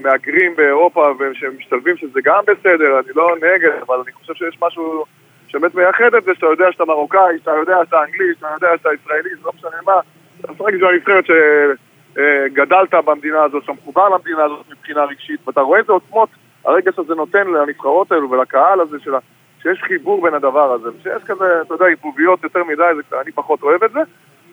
מהגרים 0.04 0.56
באירופה 0.56 1.12
שהם 1.34 1.52
משתלבים, 1.58 1.98
שזה 1.98 2.20
גם 2.24 2.44
בסדר, 2.48 3.00
אני 3.00 3.08
לא 3.16 3.36
נגד, 3.36 3.72
אבל 3.88 3.96
אני 4.06 4.12
חושב 4.12 4.34
שיש 4.34 4.58
משהו 4.62 5.06
שבאמת 5.48 5.76
מייחד 5.76 6.16
את 6.16 6.24
זה, 6.24 6.32
שאתה 6.36 6.46
יודע 6.46 6.72
שאתה 6.72 6.86
מרוקאי, 6.86 7.40
שאתה 7.40 7.52
יודע 7.52 7.78
שאתה 7.86 8.04
אנגלי, 8.04 8.34
שאתה 8.36 8.48
יודע 8.54 8.78
שאתה 8.78 8.90
ישראלי, 8.94 9.30
זה 9.30 9.42
לא 9.46 9.52
משנה 9.56 9.82
מה, 9.86 10.00
אתה 10.42 10.52
משחק 10.52 10.74
בשביל 10.74 10.86
הנבחרת 10.86 11.26
שגדלת 11.26 12.94
במדינה 13.06 13.44
הזאת, 13.44 13.64
שאתה 13.64 13.74
מחובר 13.74 14.10
למדינה 14.10 14.44
הזאת 14.44 14.66
מבחינה 14.72 15.04
רגשית, 15.04 15.48
ואתה 15.48 15.62
רואה 15.62 15.80
איזה 15.80 15.92
עוצמות 15.92 16.30
הרגש 16.66 17.00
הזה 17.00 17.16
נותן 17.16 17.48
לנבחרות 17.48 18.12
האלו 18.12 18.32
ולקהל 18.32 18.80
הזה 18.80 18.98
שלה, 19.00 19.20
שיש 19.62 19.82
חיבור 19.82 20.22
בין 20.22 20.34
הדבר 20.34 20.74
הזה, 20.74 20.90
שיש 21.04 21.24
כזה, 21.24 21.62
אתה 21.62 21.74
יודע, 21.74 21.86
עיבוביות 21.86 22.44
יותר 22.44 22.64
מדי, 22.64 22.84
זה, 23.10 23.22
אני 23.22 23.32
פחות 23.32 23.64
אוהב 23.64 23.84
את 23.84 23.92
זה, 23.92 24.00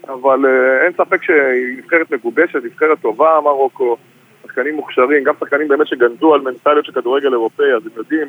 אבל 0.08 0.44
uh, 0.44 0.84
אין 0.84 0.92
ספק 0.92 1.22
שהיא 1.22 1.78
נבחרת 1.78 2.10
מגובשת, 2.10 2.64
נבחרת 2.64 3.00
טובה, 3.00 3.40
מרוקו, 3.44 3.96
שחקנים 4.56 4.76
מוכשרים, 4.76 5.24
גם 5.24 5.34
שחקנים 5.40 5.68
באמת 5.68 5.86
שגנזו 5.86 6.34
על 6.34 6.40
מנטליות 6.40 6.84
של 6.84 6.92
כדורגל 6.92 7.32
אירופאי, 7.32 7.74
אז 7.74 7.86
הם 7.86 7.92
יודעים, 7.96 8.28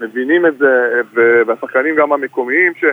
מבינים 0.00 0.46
את 0.46 0.58
זה, 0.58 1.02
והשחקנים 1.46 1.96
גם 1.96 2.12
המקומיים 2.12 2.72
ש, 2.74 2.84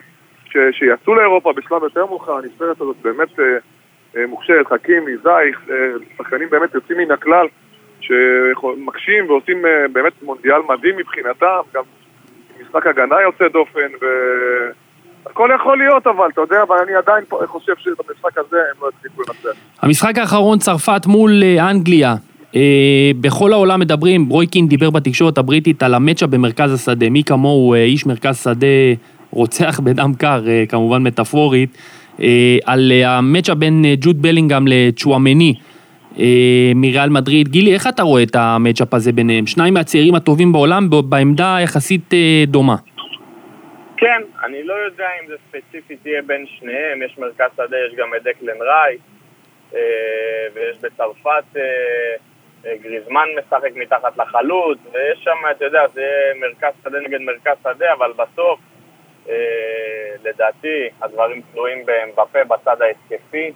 ש, 0.46 0.58
שיצאו 0.72 1.16
לאירופה 1.16 1.54
בשלב 1.54 1.84
יותר 1.84 2.06
מאוחר, 2.06 2.38
הנבחרת 2.38 2.82
הזאת 2.82 2.96
באמת 3.02 3.30
uh, 3.30 3.42
uh, 4.14 4.18
מוכשרת, 4.28 4.68
חכימי, 4.68 5.18
זייך, 5.24 5.60
uh, 5.68 5.72
שחקנים 6.18 6.50
באמת 6.50 6.74
יוצאים 6.74 6.98
מן 6.98 7.12
הכלל. 7.12 7.48
שמקשים 8.02 9.30
ועושים 9.30 9.66
אה, 9.66 9.88
באמת 9.92 10.24
מונדיאל 10.24 10.62
מדהים 10.70 10.98
מבחינתם, 10.98 11.62
גם 11.74 11.84
משחק 12.62 12.88
הגנה 12.88 13.16
יוצא 13.22 13.48
דופן, 13.48 14.06
והכל 15.26 15.50
יכול 15.56 15.78
להיות 15.78 16.08
אבל, 16.08 16.30
אתה 16.34 16.42
יודע, 16.42 16.64
אבל 16.64 16.78
אני 16.78 16.96
עדיין 16.96 17.24
חושב 17.46 17.74
שבמשחק 17.78 18.38
הזה 18.38 18.58
הם 18.58 18.82
לא 18.82 18.90
יצליחו 18.98 19.22
לנצח. 19.22 19.60
המשחק 19.82 20.18
האחרון, 20.18 20.60
צרפת 20.60 21.06
מול 21.08 21.32
אה, 21.44 21.70
אנגליה. 21.70 22.16
אה, 22.56 23.12
בכל 23.22 23.54
העולם 23.54 23.80
מדברים, 23.80 24.30
ברויקין 24.30 24.68
דיבר 24.68 24.90
בתקשורת 24.90 25.38
הבריטית 25.38 25.84
על 25.84 25.94
המצ'ה 25.94 26.28
במרכז 26.28 26.74
השדה, 26.74 27.10
מי 27.10 27.24
כמוהו 27.24 27.74
איש 27.74 28.06
מרכז 28.06 28.44
שדה 28.44 28.68
רוצח 29.32 29.80
בדם 29.86 30.12
קר, 30.18 30.44
כמובן 30.70 31.04
מטאפורית, 31.04 31.78
על 32.66 32.92
המצ'ה 33.06 33.56
בין 33.56 33.86
ג'וד 34.02 34.22
בלינגהם 34.22 34.66
לצ'ואמני. 34.68 35.54
אה, 36.20 36.72
מריאל 36.76 37.10
מדריד. 37.10 37.48
גילי, 37.48 37.74
איך 37.74 37.88
אתה 37.88 38.04
רואה 38.04 38.24
את 38.24 38.36
המצ'אפ 38.36 38.94
הזה 38.94 39.12
ביניהם? 39.12 39.48
שניים 39.48 39.74
מהצעירים 39.74 40.16
הטובים 40.16 40.52
בעולם 40.52 40.90
בעמדה 41.10 41.58
יחסית 41.64 42.14
אה, 42.14 42.44
דומה. 42.48 42.76
כן, 43.98 44.22
אני 44.46 44.64
לא 44.64 44.74
יודע 44.74 45.08
אם 45.22 45.28
זה 45.28 45.36
ספציפית 45.48 46.06
יהיה 46.06 46.22
בין 46.22 46.46
שניהם, 46.60 47.02
יש 47.06 47.18
מרכז 47.18 47.50
שדה, 47.58 47.78
יש 47.88 47.96
גם 47.98 48.08
את 48.18 48.24
דקלן 48.24 48.62
אה, 49.76 49.80
ויש 50.56 50.78
בצרפת 50.82 51.60
גריזמן 52.82 53.26
משחק 53.40 53.70
מתחת 53.76 54.18
לחלוץ, 54.18 54.78
ויש 54.92 55.20
שם, 55.24 55.38
אתה 55.52 55.66
יודע, 55.66 55.82
זה 55.94 56.32
מרכז 56.36 56.74
שדה 56.84 57.00
נגד 57.00 57.22
מרכז 57.22 57.58
שדה, 57.64 57.94
אבל 57.94 58.12
בסוף, 58.18 58.60
לדעתי, 60.24 60.90
הדברים 61.02 61.42
תלויים 61.52 61.86
בפה 62.16 62.44
בצד 62.44 62.82
ההתקפי. 62.82 63.52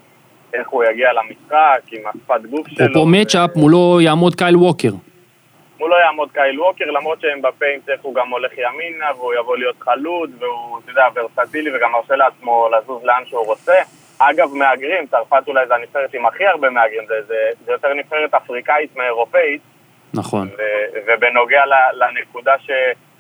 איך 0.54 0.70
הוא 0.70 0.84
יגיע 0.84 1.10
למשחק, 1.14 1.82
עם 1.92 2.02
השפת 2.08 2.42
גוף 2.50 2.68
שלו. 2.68 2.86
אפרופו 2.86 3.06
מצ'אפ, 3.06 3.56
מולו 3.56 4.02
יעמוד 4.02 4.36
קייל 4.36 4.56
ווקר. 4.56 4.90
מולו 5.80 5.96
יעמוד 6.06 6.32
קייל 6.32 6.60
ווקר, 6.60 6.86
למרות 6.86 7.22
שהם 7.22 7.42
בפה 7.42 7.66
אם 7.76 7.80
צריך 7.86 8.02
הוא 8.02 8.16
גם 8.16 8.30
הולך 8.30 8.52
ימינה, 8.58 9.06
והוא 9.18 9.34
יבוא 9.34 9.58
להיות 9.58 9.76
חלוד, 9.80 10.30
והוא, 10.40 10.80
אתה 10.80 10.92
יודע, 10.92 11.06
ורסטילי, 11.16 11.78
וגם 11.78 11.92
מרשה 11.92 12.16
לעצמו 12.16 12.70
לזוז 12.70 13.04
לאן 13.04 13.24
שהוא 13.26 13.46
רוצה. 13.46 13.76
אגב, 14.30 14.54
מהגרים, 14.54 15.08
צרפת 15.08 15.48
אולי 15.48 15.68
זה 15.68 15.76
הנבחרת 15.76 16.14
עם 16.14 16.26
הכי 16.26 16.46
הרבה 16.46 16.70
מהגרים, 16.70 17.08
זה, 17.08 17.22
זה, 17.28 17.36
זה 17.66 17.72
יותר 17.72 17.94
נבחרת 17.94 18.34
אפריקאית 18.34 18.96
מאירופאית. 18.96 19.62
נכון. 20.14 20.48
ו- 20.58 21.00
ובנוגע 21.08 21.64
לנקודה 21.94 22.54
ש... 22.60 22.72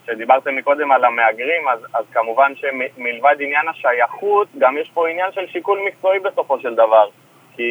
שדיברתם 0.05 0.55
מקודם 0.55 0.91
על 0.91 1.05
המהגרים, 1.05 1.67
אז, 1.67 1.79
אז 1.93 2.05
כמובן 2.13 2.53
שמלבד 2.55 3.35
עניין 3.39 3.67
השייכות, 3.67 4.47
גם 4.57 4.77
יש 4.77 4.91
פה 4.93 5.09
עניין 5.09 5.31
של 5.31 5.47
שיקול 5.47 5.79
מקצועי 5.87 6.19
בסופו 6.19 6.59
של 6.59 6.75
דבר. 6.75 7.07
כי 7.55 7.63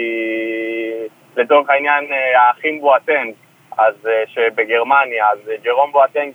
לצורך 1.37 1.71
העניין 1.71 2.13
אה, 2.13 2.43
האחים 2.43 2.81
בואטנג, 2.81 3.35
אז 3.79 4.07
אה, 4.07 4.23
שבגרמניה, 4.27 5.31
אז 5.31 5.39
אה, 5.51 5.57
ג'רום 5.65 5.93
בואטנג, 5.93 6.33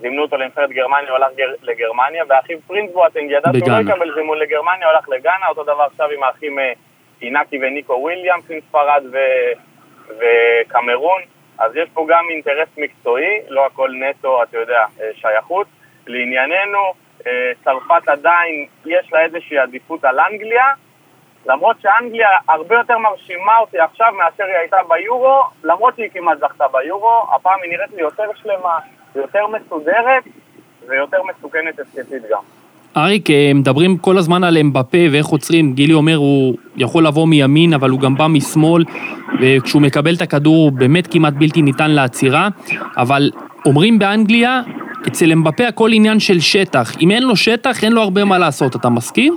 זימנו 0.00 0.22
אותו 0.22 0.36
לנבחרת 0.36 0.70
גרמניה, 0.70 1.10
הוא 1.10 1.16
הלך 1.16 1.36
גר, 1.36 1.52
לגרמניה, 1.62 2.24
ואחיו 2.28 2.58
פרינס 2.66 2.92
בואטנג 2.92 3.30
ידע 3.30 3.50
שהוא 3.58 3.70
לא 3.70 3.80
יקבל 3.80 4.14
זימון 4.14 4.38
לגרמניה, 4.38 4.88
הלך 4.88 5.08
לגאנה, 5.08 5.48
אותו 5.48 5.62
דבר 5.62 5.82
עכשיו 5.82 6.10
עם 6.10 6.22
האחים 6.22 6.58
איניאקי 7.22 7.58
וניקו 7.62 7.92
וויליאמס 7.92 8.50
עם 8.50 8.58
ספרד 8.68 9.02
ו... 9.12 9.16
וקמרון, 10.08 11.22
אז 11.58 11.76
יש 11.76 11.88
פה 11.94 12.06
גם 12.08 12.24
אינטרס 12.30 12.68
מקצועי, 12.76 13.40
לא 13.48 13.66
הכל 13.66 13.90
נטו, 13.90 14.42
אתה 14.42 14.58
יודע, 14.58 14.84
שייכות. 15.14 15.66
לענייננו, 16.06 16.92
צרפת 17.64 18.08
עדיין, 18.08 18.66
יש 18.86 19.12
לה 19.12 19.20
איזושהי 19.20 19.58
עדיפות 19.58 20.04
על 20.04 20.20
אנגליה, 20.20 20.64
למרות 21.48 21.76
שאנגליה 21.82 22.28
הרבה 22.48 22.74
יותר 22.74 22.98
מרשימה 22.98 23.52
אותי 23.60 23.78
עכשיו 23.78 24.06
מאשר 24.18 24.44
היא 24.44 24.56
הייתה 24.60 24.76
ביורו, 24.88 25.40
למרות 25.64 25.96
שהיא 25.96 26.08
כמעט 26.14 26.38
זכתה 26.38 26.64
ביורו, 26.72 27.26
הפעם 27.36 27.58
היא 27.62 27.70
נראית 27.70 27.90
לי 27.96 28.02
יותר 28.02 28.24
שלמה, 28.42 28.78
יותר 29.16 29.46
מסודרת 29.46 30.24
ויותר 30.88 31.18
מסוכנת 31.22 31.78
התקפית 31.78 32.22
גם. 32.30 32.42
אריק, 32.96 33.30
אה, 33.30 33.50
מדברים 33.54 33.96
כל 33.96 34.18
הזמן 34.18 34.44
על 34.44 34.58
אמבפה 34.58 34.98
ואיך 35.12 35.26
עוצרים, 35.26 35.72
גילי 35.72 35.92
אומר 35.92 36.16
הוא 36.16 36.54
יכול 36.76 37.06
לבוא 37.06 37.26
מימין 37.26 37.74
אבל 37.74 37.90
הוא 37.90 38.00
גם 38.00 38.14
בא 38.14 38.26
משמאל 38.26 38.84
וכשהוא 39.40 39.82
מקבל 39.82 40.14
את 40.14 40.22
הכדור 40.22 40.56
הוא 40.56 40.72
באמת 40.72 41.06
כמעט 41.12 41.34
בלתי 41.38 41.62
ניתן 41.62 41.90
לעצירה 41.90 42.48
אבל 42.96 43.30
אומרים 43.66 43.98
באנגליה, 43.98 44.62
אצל 45.08 45.32
אמבפה 45.32 45.68
הכל 45.68 45.90
עניין 45.92 46.20
של 46.20 46.40
שטח, 46.40 46.92
אם 47.00 47.10
אין 47.10 47.22
לו 47.22 47.36
שטח 47.36 47.84
אין 47.84 47.92
לו 47.92 48.02
הרבה 48.02 48.24
מה 48.24 48.38
לעשות, 48.38 48.76
אתה 48.76 48.88
מסכים? 48.88 49.36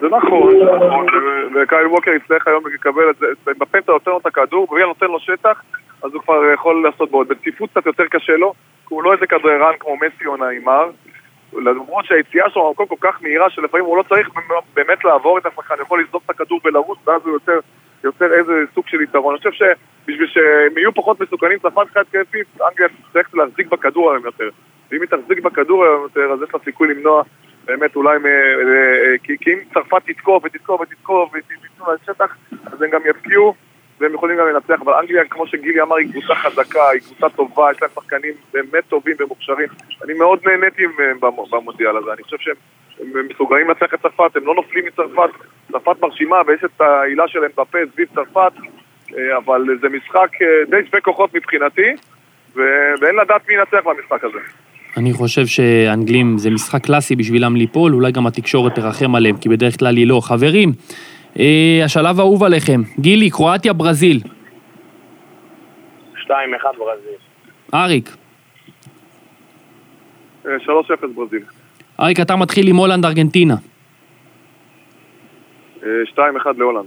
זה 0.00 0.08
נכון, 0.08 0.58
זה 0.58 0.64
נכון, 0.64 1.06
וקייל 1.54 1.86
ווקר 1.86 2.10
יצטרך 2.10 2.46
היום 2.46 2.66
לקבל 2.66 3.10
את 3.10 3.16
זה, 3.16 3.26
אמבפה 3.48 3.78
אתה 3.78 3.92
נותן 3.92 4.10
לו 4.10 4.18
את 4.18 4.26
הכדור, 4.26 4.66
ובגלל 4.70 4.86
נותן 4.86 5.06
לו 5.06 5.20
שטח, 5.20 5.62
אז 6.02 6.14
הוא 6.14 6.22
כבר 6.22 6.52
יכול 6.54 6.82
לעשות 6.84 7.10
בעוד. 7.10 7.28
בצפיפות 7.28 7.70
קצת 7.70 7.86
יותר 7.86 8.06
קשה 8.06 8.36
לו, 8.36 8.52
כי 8.88 8.94
הוא 8.94 9.02
לא 9.02 9.12
איזה 9.12 9.26
כדררן 9.26 9.72
כמו 9.80 9.96
מסי 9.96 10.26
או 10.26 10.36
נעימר. 10.36 10.90
למרות 11.52 12.04
שהיציאה 12.04 12.50
שלו 12.50 12.68
במקום 12.68 12.86
כל 12.86 13.08
כך 13.08 13.22
מהירה 13.22 13.50
שלפעמים 13.50 13.86
הוא 13.86 13.96
לא 13.96 14.02
צריך 14.02 14.28
באמת 14.74 15.04
לעבור 15.04 15.38
את 15.38 15.46
השחקן, 15.46 15.74
הוא 15.74 15.82
יכול 15.82 16.02
לזרוק 16.02 16.22
את 16.24 16.30
הכדור 16.30 16.60
ולרוץ 16.64 16.98
ואז 17.06 17.22
הוא 17.24 17.32
יוצר, 17.32 17.58
יוצר 18.04 18.32
איזה 18.32 18.52
סוג 18.74 18.84
של 18.88 19.00
יתרון. 19.00 19.34
אני 19.34 19.38
חושב 19.38 19.52
שבשביל 19.52 20.26
שהם 20.26 20.78
יהיו 20.78 20.94
פחות 20.94 21.20
מסוכנים, 21.20 21.58
צרפת 21.58 21.90
חד 21.94 22.00
התקפית, 22.00 22.46
אנגליה 22.68 22.88
תצטרך 22.88 23.34
להחזיק 23.34 23.66
בכדור 23.66 24.12
היום 24.12 24.24
יותר. 24.24 24.48
ואם 24.90 25.00
היא 25.00 25.08
תחזיק 25.08 25.40
בכדור 25.44 25.84
היום 25.84 26.02
יותר, 26.02 26.32
אז 26.32 26.42
יש 26.42 26.54
לה 26.54 26.60
סיכוי 26.64 26.88
למנוע 26.88 27.22
באמת 27.70 27.96
אולי, 27.96 28.18
מ... 28.18 28.24
כי, 29.22 29.32
כי 29.40 29.52
אם 29.52 29.58
צרפת 29.74 30.02
תתקוף 30.06 30.44
ותתקוף 30.44 30.80
ותתקוף 30.80 31.30
ותיתנו 31.34 31.86
לה 31.86 31.94
שטח, 32.06 32.36
אז 32.72 32.82
הם 32.82 32.90
גם 32.90 33.00
יפקיעו. 33.10 33.54
והם 34.00 34.14
יכולים 34.14 34.36
גם 34.36 34.46
לנצח, 34.46 34.82
אבל 34.82 34.92
אנגליה, 34.92 35.24
כמו 35.24 35.46
שגילי 35.46 35.82
אמר, 35.82 35.96
היא 35.96 36.10
קבוצה 36.10 36.34
חזקה, 36.34 36.88
היא 36.88 37.00
קבוצה 37.00 37.28
טובה, 37.36 37.70
יש 37.72 37.82
להם 37.82 37.90
שחקנים 37.94 38.32
באמת 38.52 38.84
טובים 38.88 39.16
ומוכשרים. 39.18 39.68
אני 40.04 40.12
מאוד 40.12 40.40
נהניתי 40.46 40.82
במונדיאל 41.50 41.96
הזה, 41.96 42.12
אני 42.12 42.22
חושב 42.22 42.36
שהם 42.38 42.54
מסוגלים 43.30 43.68
לנצח 43.68 43.94
את 43.94 44.02
צרפת, 44.02 44.36
הם 44.36 44.46
לא 44.46 44.54
נופלים 44.54 44.84
מצרפת, 44.86 45.30
צרפת 45.72 46.00
מרשימה 46.02 46.36
ויש 46.46 46.64
את 46.64 46.80
העילה 46.80 47.28
שלהם 47.28 47.50
בפה 47.56 47.78
סביב 47.92 48.08
צרפת, 48.14 48.52
אה, 49.18 49.36
אבל 49.36 49.64
זה 49.80 49.88
משחק 49.88 50.42
אה, 50.42 50.64
די 50.70 50.86
שווה 50.86 51.00
כוחות 51.00 51.34
מבחינתי, 51.34 51.92
ואין 52.54 53.16
לדעת 53.22 53.48
מי 53.48 53.54
ינצח 53.54 53.80
במשחק 53.84 54.24
הזה. 54.24 54.38
אני 54.96 55.12
חושב 55.12 55.46
שאנגלים 55.46 56.38
זה 56.38 56.50
משחק 56.50 56.84
קלאסי 56.84 57.16
בשבילם 57.16 57.56
ליפול, 57.56 57.94
אולי 57.94 58.12
גם 58.12 58.26
התקשורת 58.26 58.74
תרחם 58.74 59.14
עליהם, 59.14 59.36
כי 59.36 59.48
בדרך 59.48 59.78
כלל 59.78 59.96
היא 59.96 60.06
לא. 60.06 60.20
חברים, 60.22 60.72
אה, 61.38 61.80
השלב 61.84 62.20
האהוב 62.20 62.44
עליכם, 62.44 62.82
גילי, 62.98 63.30
קרואטיה, 63.30 63.72
ברזיל. 63.72 64.20
2-1 66.14 66.28
ברזיל. 66.78 67.18
אריק. 67.74 68.16
3-0 70.44 70.48
ברזיל. 71.14 71.42
אריק, 72.00 72.20
אתה 72.20 72.36
מתחיל 72.36 72.68
עם 72.68 72.76
הולנד, 72.76 73.04
ארגנטינה. 73.04 73.54
2-1 75.82 75.86
להולנד. 76.58 76.86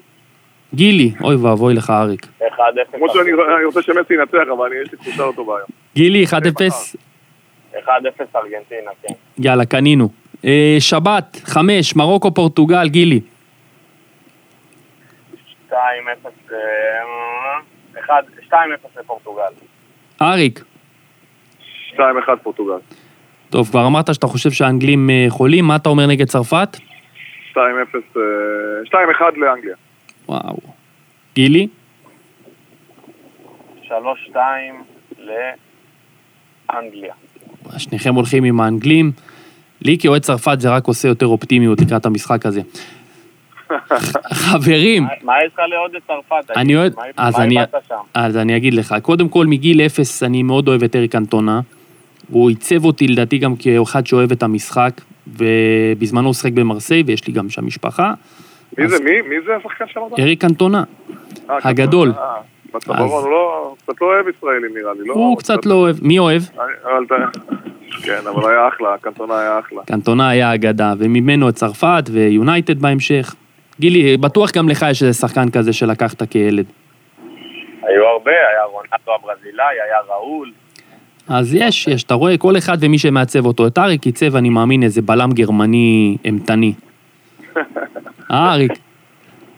גילי, 0.75 1.11
אוי 1.21 1.35
ואבוי 1.35 1.73
לך 1.73 1.89
אריק. 1.89 2.27
1-0. 2.41 2.97
כמו 2.97 3.09
שאני 3.09 3.31
רוצה 3.65 3.81
שמסי 3.81 4.13
ינצח, 4.13 4.51
אבל 4.57 4.69
יש 4.83 4.91
לי 4.91 4.97
תחושה 4.97 5.25
לא 5.25 5.33
טובה 5.35 5.57
היום. 5.57 5.67
גילי, 5.95 6.25
1-0. 6.25 6.95
1-0 7.73 7.87
ארגנטינה, 8.35 8.91
כן. 9.01 9.13
יאללה, 9.37 9.65
קנינו. 9.65 10.09
שבת, 10.79 11.37
5, 11.43 11.95
מרוקו, 11.95 12.33
פורטוגל, 12.33 12.87
גילי. 12.89 13.21
2-0 15.69 15.73
לפורטוגל. 18.99 19.41
אריק. 20.21 20.63
2-1 21.91 21.99
פורטוגל. 22.43 22.77
טוב, 23.49 23.69
כבר 23.69 23.87
אמרת 23.87 24.13
שאתה 24.13 24.27
חושב 24.27 24.51
שהאנגלים 24.51 25.09
חולים, 25.29 25.65
מה 25.65 25.75
אתה 25.75 25.89
אומר 25.89 26.07
נגד 26.07 26.27
צרפת? 26.27 26.77
2-0, 27.51 27.55
2-1 27.55 29.37
לאנגליה. 29.37 29.75
וואו. 30.27 30.57
גילי? 31.35 31.67
3-2 33.83 33.91
לאנגליה. 36.69 37.13
שניכם 37.77 38.15
הולכים 38.15 38.43
עם 38.43 38.59
האנגלים. 38.59 39.11
לי 39.81 39.97
כאוהד 39.97 40.21
צרפת 40.21 40.57
זה 40.59 40.69
רק 40.69 40.87
עושה 40.87 41.07
יותר 41.07 41.27
אופטימיות 41.27 41.81
לקראת 41.81 42.05
המשחק 42.05 42.45
הזה. 42.45 42.61
חברים. 44.33 45.03
מה 45.23 45.33
יש 45.45 45.53
לך 45.53 45.59
לעוד 45.69 45.95
את 45.95 46.01
צרפת? 46.07 46.57
אני 46.57 46.75
אוהד, 46.75 46.95
אז 47.17 47.39
אני, 47.39 47.57
אז 48.13 48.37
אני 48.37 48.57
אגיד 48.57 48.73
לך, 48.73 48.95
קודם 49.01 49.29
כל 49.29 49.45
מגיל 49.45 49.81
אפס 49.81 50.23
אני 50.23 50.43
מאוד 50.43 50.67
אוהב 50.67 50.83
את 50.83 50.95
אריק 50.95 51.15
אנטונה. 51.15 51.61
הוא 52.29 52.49
עיצב 52.49 52.85
אותי 52.85 53.07
לדעתי 53.07 53.37
גם 53.37 53.55
כאחד 53.55 54.07
שאוהב 54.07 54.31
את 54.31 54.43
המשחק, 54.43 54.91
ובזמנו 55.27 56.25
הוא 56.25 56.33
שיחק 56.33 56.51
במרסיי 56.51 57.03
ויש 57.05 57.27
לי 57.27 57.33
גם 57.33 57.49
שם 57.49 57.65
משפחה. 57.65 58.13
מי 58.77 58.87
זה, 58.87 59.03
מי? 59.03 59.21
מי 59.21 59.35
זה 59.45 59.55
השחקן 59.55 59.85
שאמרת? 59.87 60.19
אריק 60.19 60.45
אנטונה, 60.45 60.83
הגדול. 61.49 62.13
בצווארון 62.73 63.23
הוא 63.23 63.31
לא, 63.31 63.75
קצת 63.77 64.01
לא 64.01 64.07
אוהב 64.07 64.25
ישראלים 64.27 64.77
נראה 64.77 64.93
לי, 64.93 65.07
לא? 65.07 65.13
הוא 65.13 65.37
קצת 65.37 65.65
לא 65.65 65.73
אוהב, 65.73 65.95
מי 66.01 66.19
אוהב? 66.19 66.41
כן, 68.03 68.19
אבל 68.29 68.49
היה 68.49 68.67
אחלה, 68.67 68.97
קנטונה 69.01 69.39
היה 69.39 69.59
אחלה. 69.59 69.81
קנטונה 69.85 70.29
היה 70.29 70.53
אגדה, 70.53 70.93
וממנו 70.99 71.49
את 71.49 71.55
צרפת 71.55 72.03
ויונייטד 72.11 72.81
בהמשך. 72.81 73.35
גילי, 73.79 74.17
בטוח 74.17 74.51
גם 74.51 74.69
לך 74.69 74.85
יש 74.91 75.03
איזה 75.03 75.13
שחקן 75.13 75.49
כזה 75.49 75.73
שלקחת 75.73 76.23
כילד. 76.29 76.65
היו 77.81 78.03
הרבה, 78.05 78.31
היה 78.31 78.63
רונטו 78.71 79.11
הברזילאי, 79.15 79.75
היה 79.85 79.97
ראול. 80.15 80.51
אז 81.29 81.55
יש, 81.55 81.87
יש, 81.87 82.03
אתה 82.03 82.13
רואה, 82.13 82.37
כל 82.37 82.57
אחד 82.57 82.77
ומי 82.81 82.97
שמעצב 82.97 83.45
אותו. 83.45 83.67
את 83.67 83.77
אריק 83.77 84.03
עיצב, 84.03 84.35
אני 84.35 84.49
מאמין, 84.49 84.83
איזה 84.83 85.01
בלם 85.01 85.31
גרמני 85.31 86.17
אימתני. 86.25 86.73
אה, 88.31 88.53
אריק? 88.53 88.71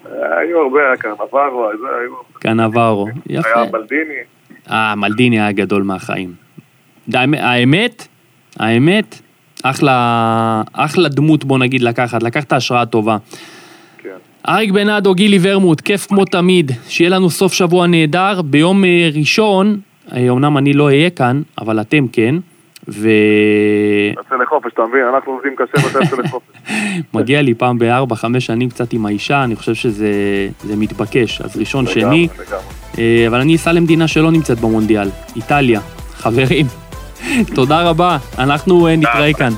היו 0.06 0.60
הרבה, 0.60 0.80
היה 0.80 0.97
קרנברו, 0.97 1.69
היו... 1.99 2.13
קרנברו, 2.45 3.08
יפה. 3.29 3.49
היה 3.55 3.71
מלדיני. 3.71 4.13
אה, 4.71 4.95
מלדיני 4.95 5.39
היה 5.39 5.51
גדול 5.51 5.84
מהחיים. 5.84 6.34
האמת, 7.13 8.08
האמת, 8.60 9.21
אחלה, 9.63 10.62
אחלה 10.73 11.10
דמות 11.10 11.45
בוא 11.45 11.60
נגיד 11.60 11.81
לקחת, 11.81 12.23
לקחת 12.23 12.53
השראה 12.53 12.86
טובה. 12.86 13.17
כן. 13.97 14.10
אריק 14.49 14.71
בנאדו, 14.71 15.13
גילי 15.13 15.38
ורמוט, 15.41 15.81
כיף 15.81 16.05
כמו 16.08 16.25
תמיד, 16.25 16.71
שיהיה 16.88 17.10
לנו 17.10 17.29
סוף 17.29 17.53
שבוע 17.53 17.88
נהדר, 17.88 18.41
ביום 18.41 18.84
ראשון, 19.13 19.79
אמנם 20.13 20.58
אני 20.58 20.73
לא 20.73 20.86
אהיה 20.86 21.10
כאן, 21.10 21.41
אבל 21.62 21.81
אתם 21.81 22.08
כן, 22.08 22.36
ו... 22.88 23.10
יוצא 24.17 24.36
לחופש, 24.36 24.71
אתה 24.73 24.81
מבין? 24.89 25.01
אנחנו 25.15 25.31
עובדים 25.31 25.55
קשה 25.55 25.77
ואתה 25.88 25.99
יוצא 26.03 26.21
לחופש. 26.21 26.54
מגיע 27.13 27.41
לי 27.41 27.54
פעם 27.54 27.80
בארבע, 27.80 28.15
חמש 28.15 28.45
שנים 28.45 28.69
קצת 28.69 28.93
עם 28.93 29.06
האישה, 29.06 29.43
אני 29.43 29.56
חושב 29.56 29.73
שזה 29.73 30.10
מתבקש, 30.78 31.41
אז 31.41 31.58
ראשון, 31.58 31.88
שני, 31.88 32.28
אבל 33.28 33.41
אני 33.41 33.56
אסע 33.56 33.71
למדינה 33.71 34.08
שלא 34.08 34.32
נמצאת 34.32 34.60
במונדיאל, 34.60 35.10
איטליה. 35.36 35.80
חברים, 36.17 36.67
תודה 37.56 37.82
רבה, 37.82 38.17
אנחנו 38.38 38.88
נתראה 38.97 39.34
כאן. 39.34 39.54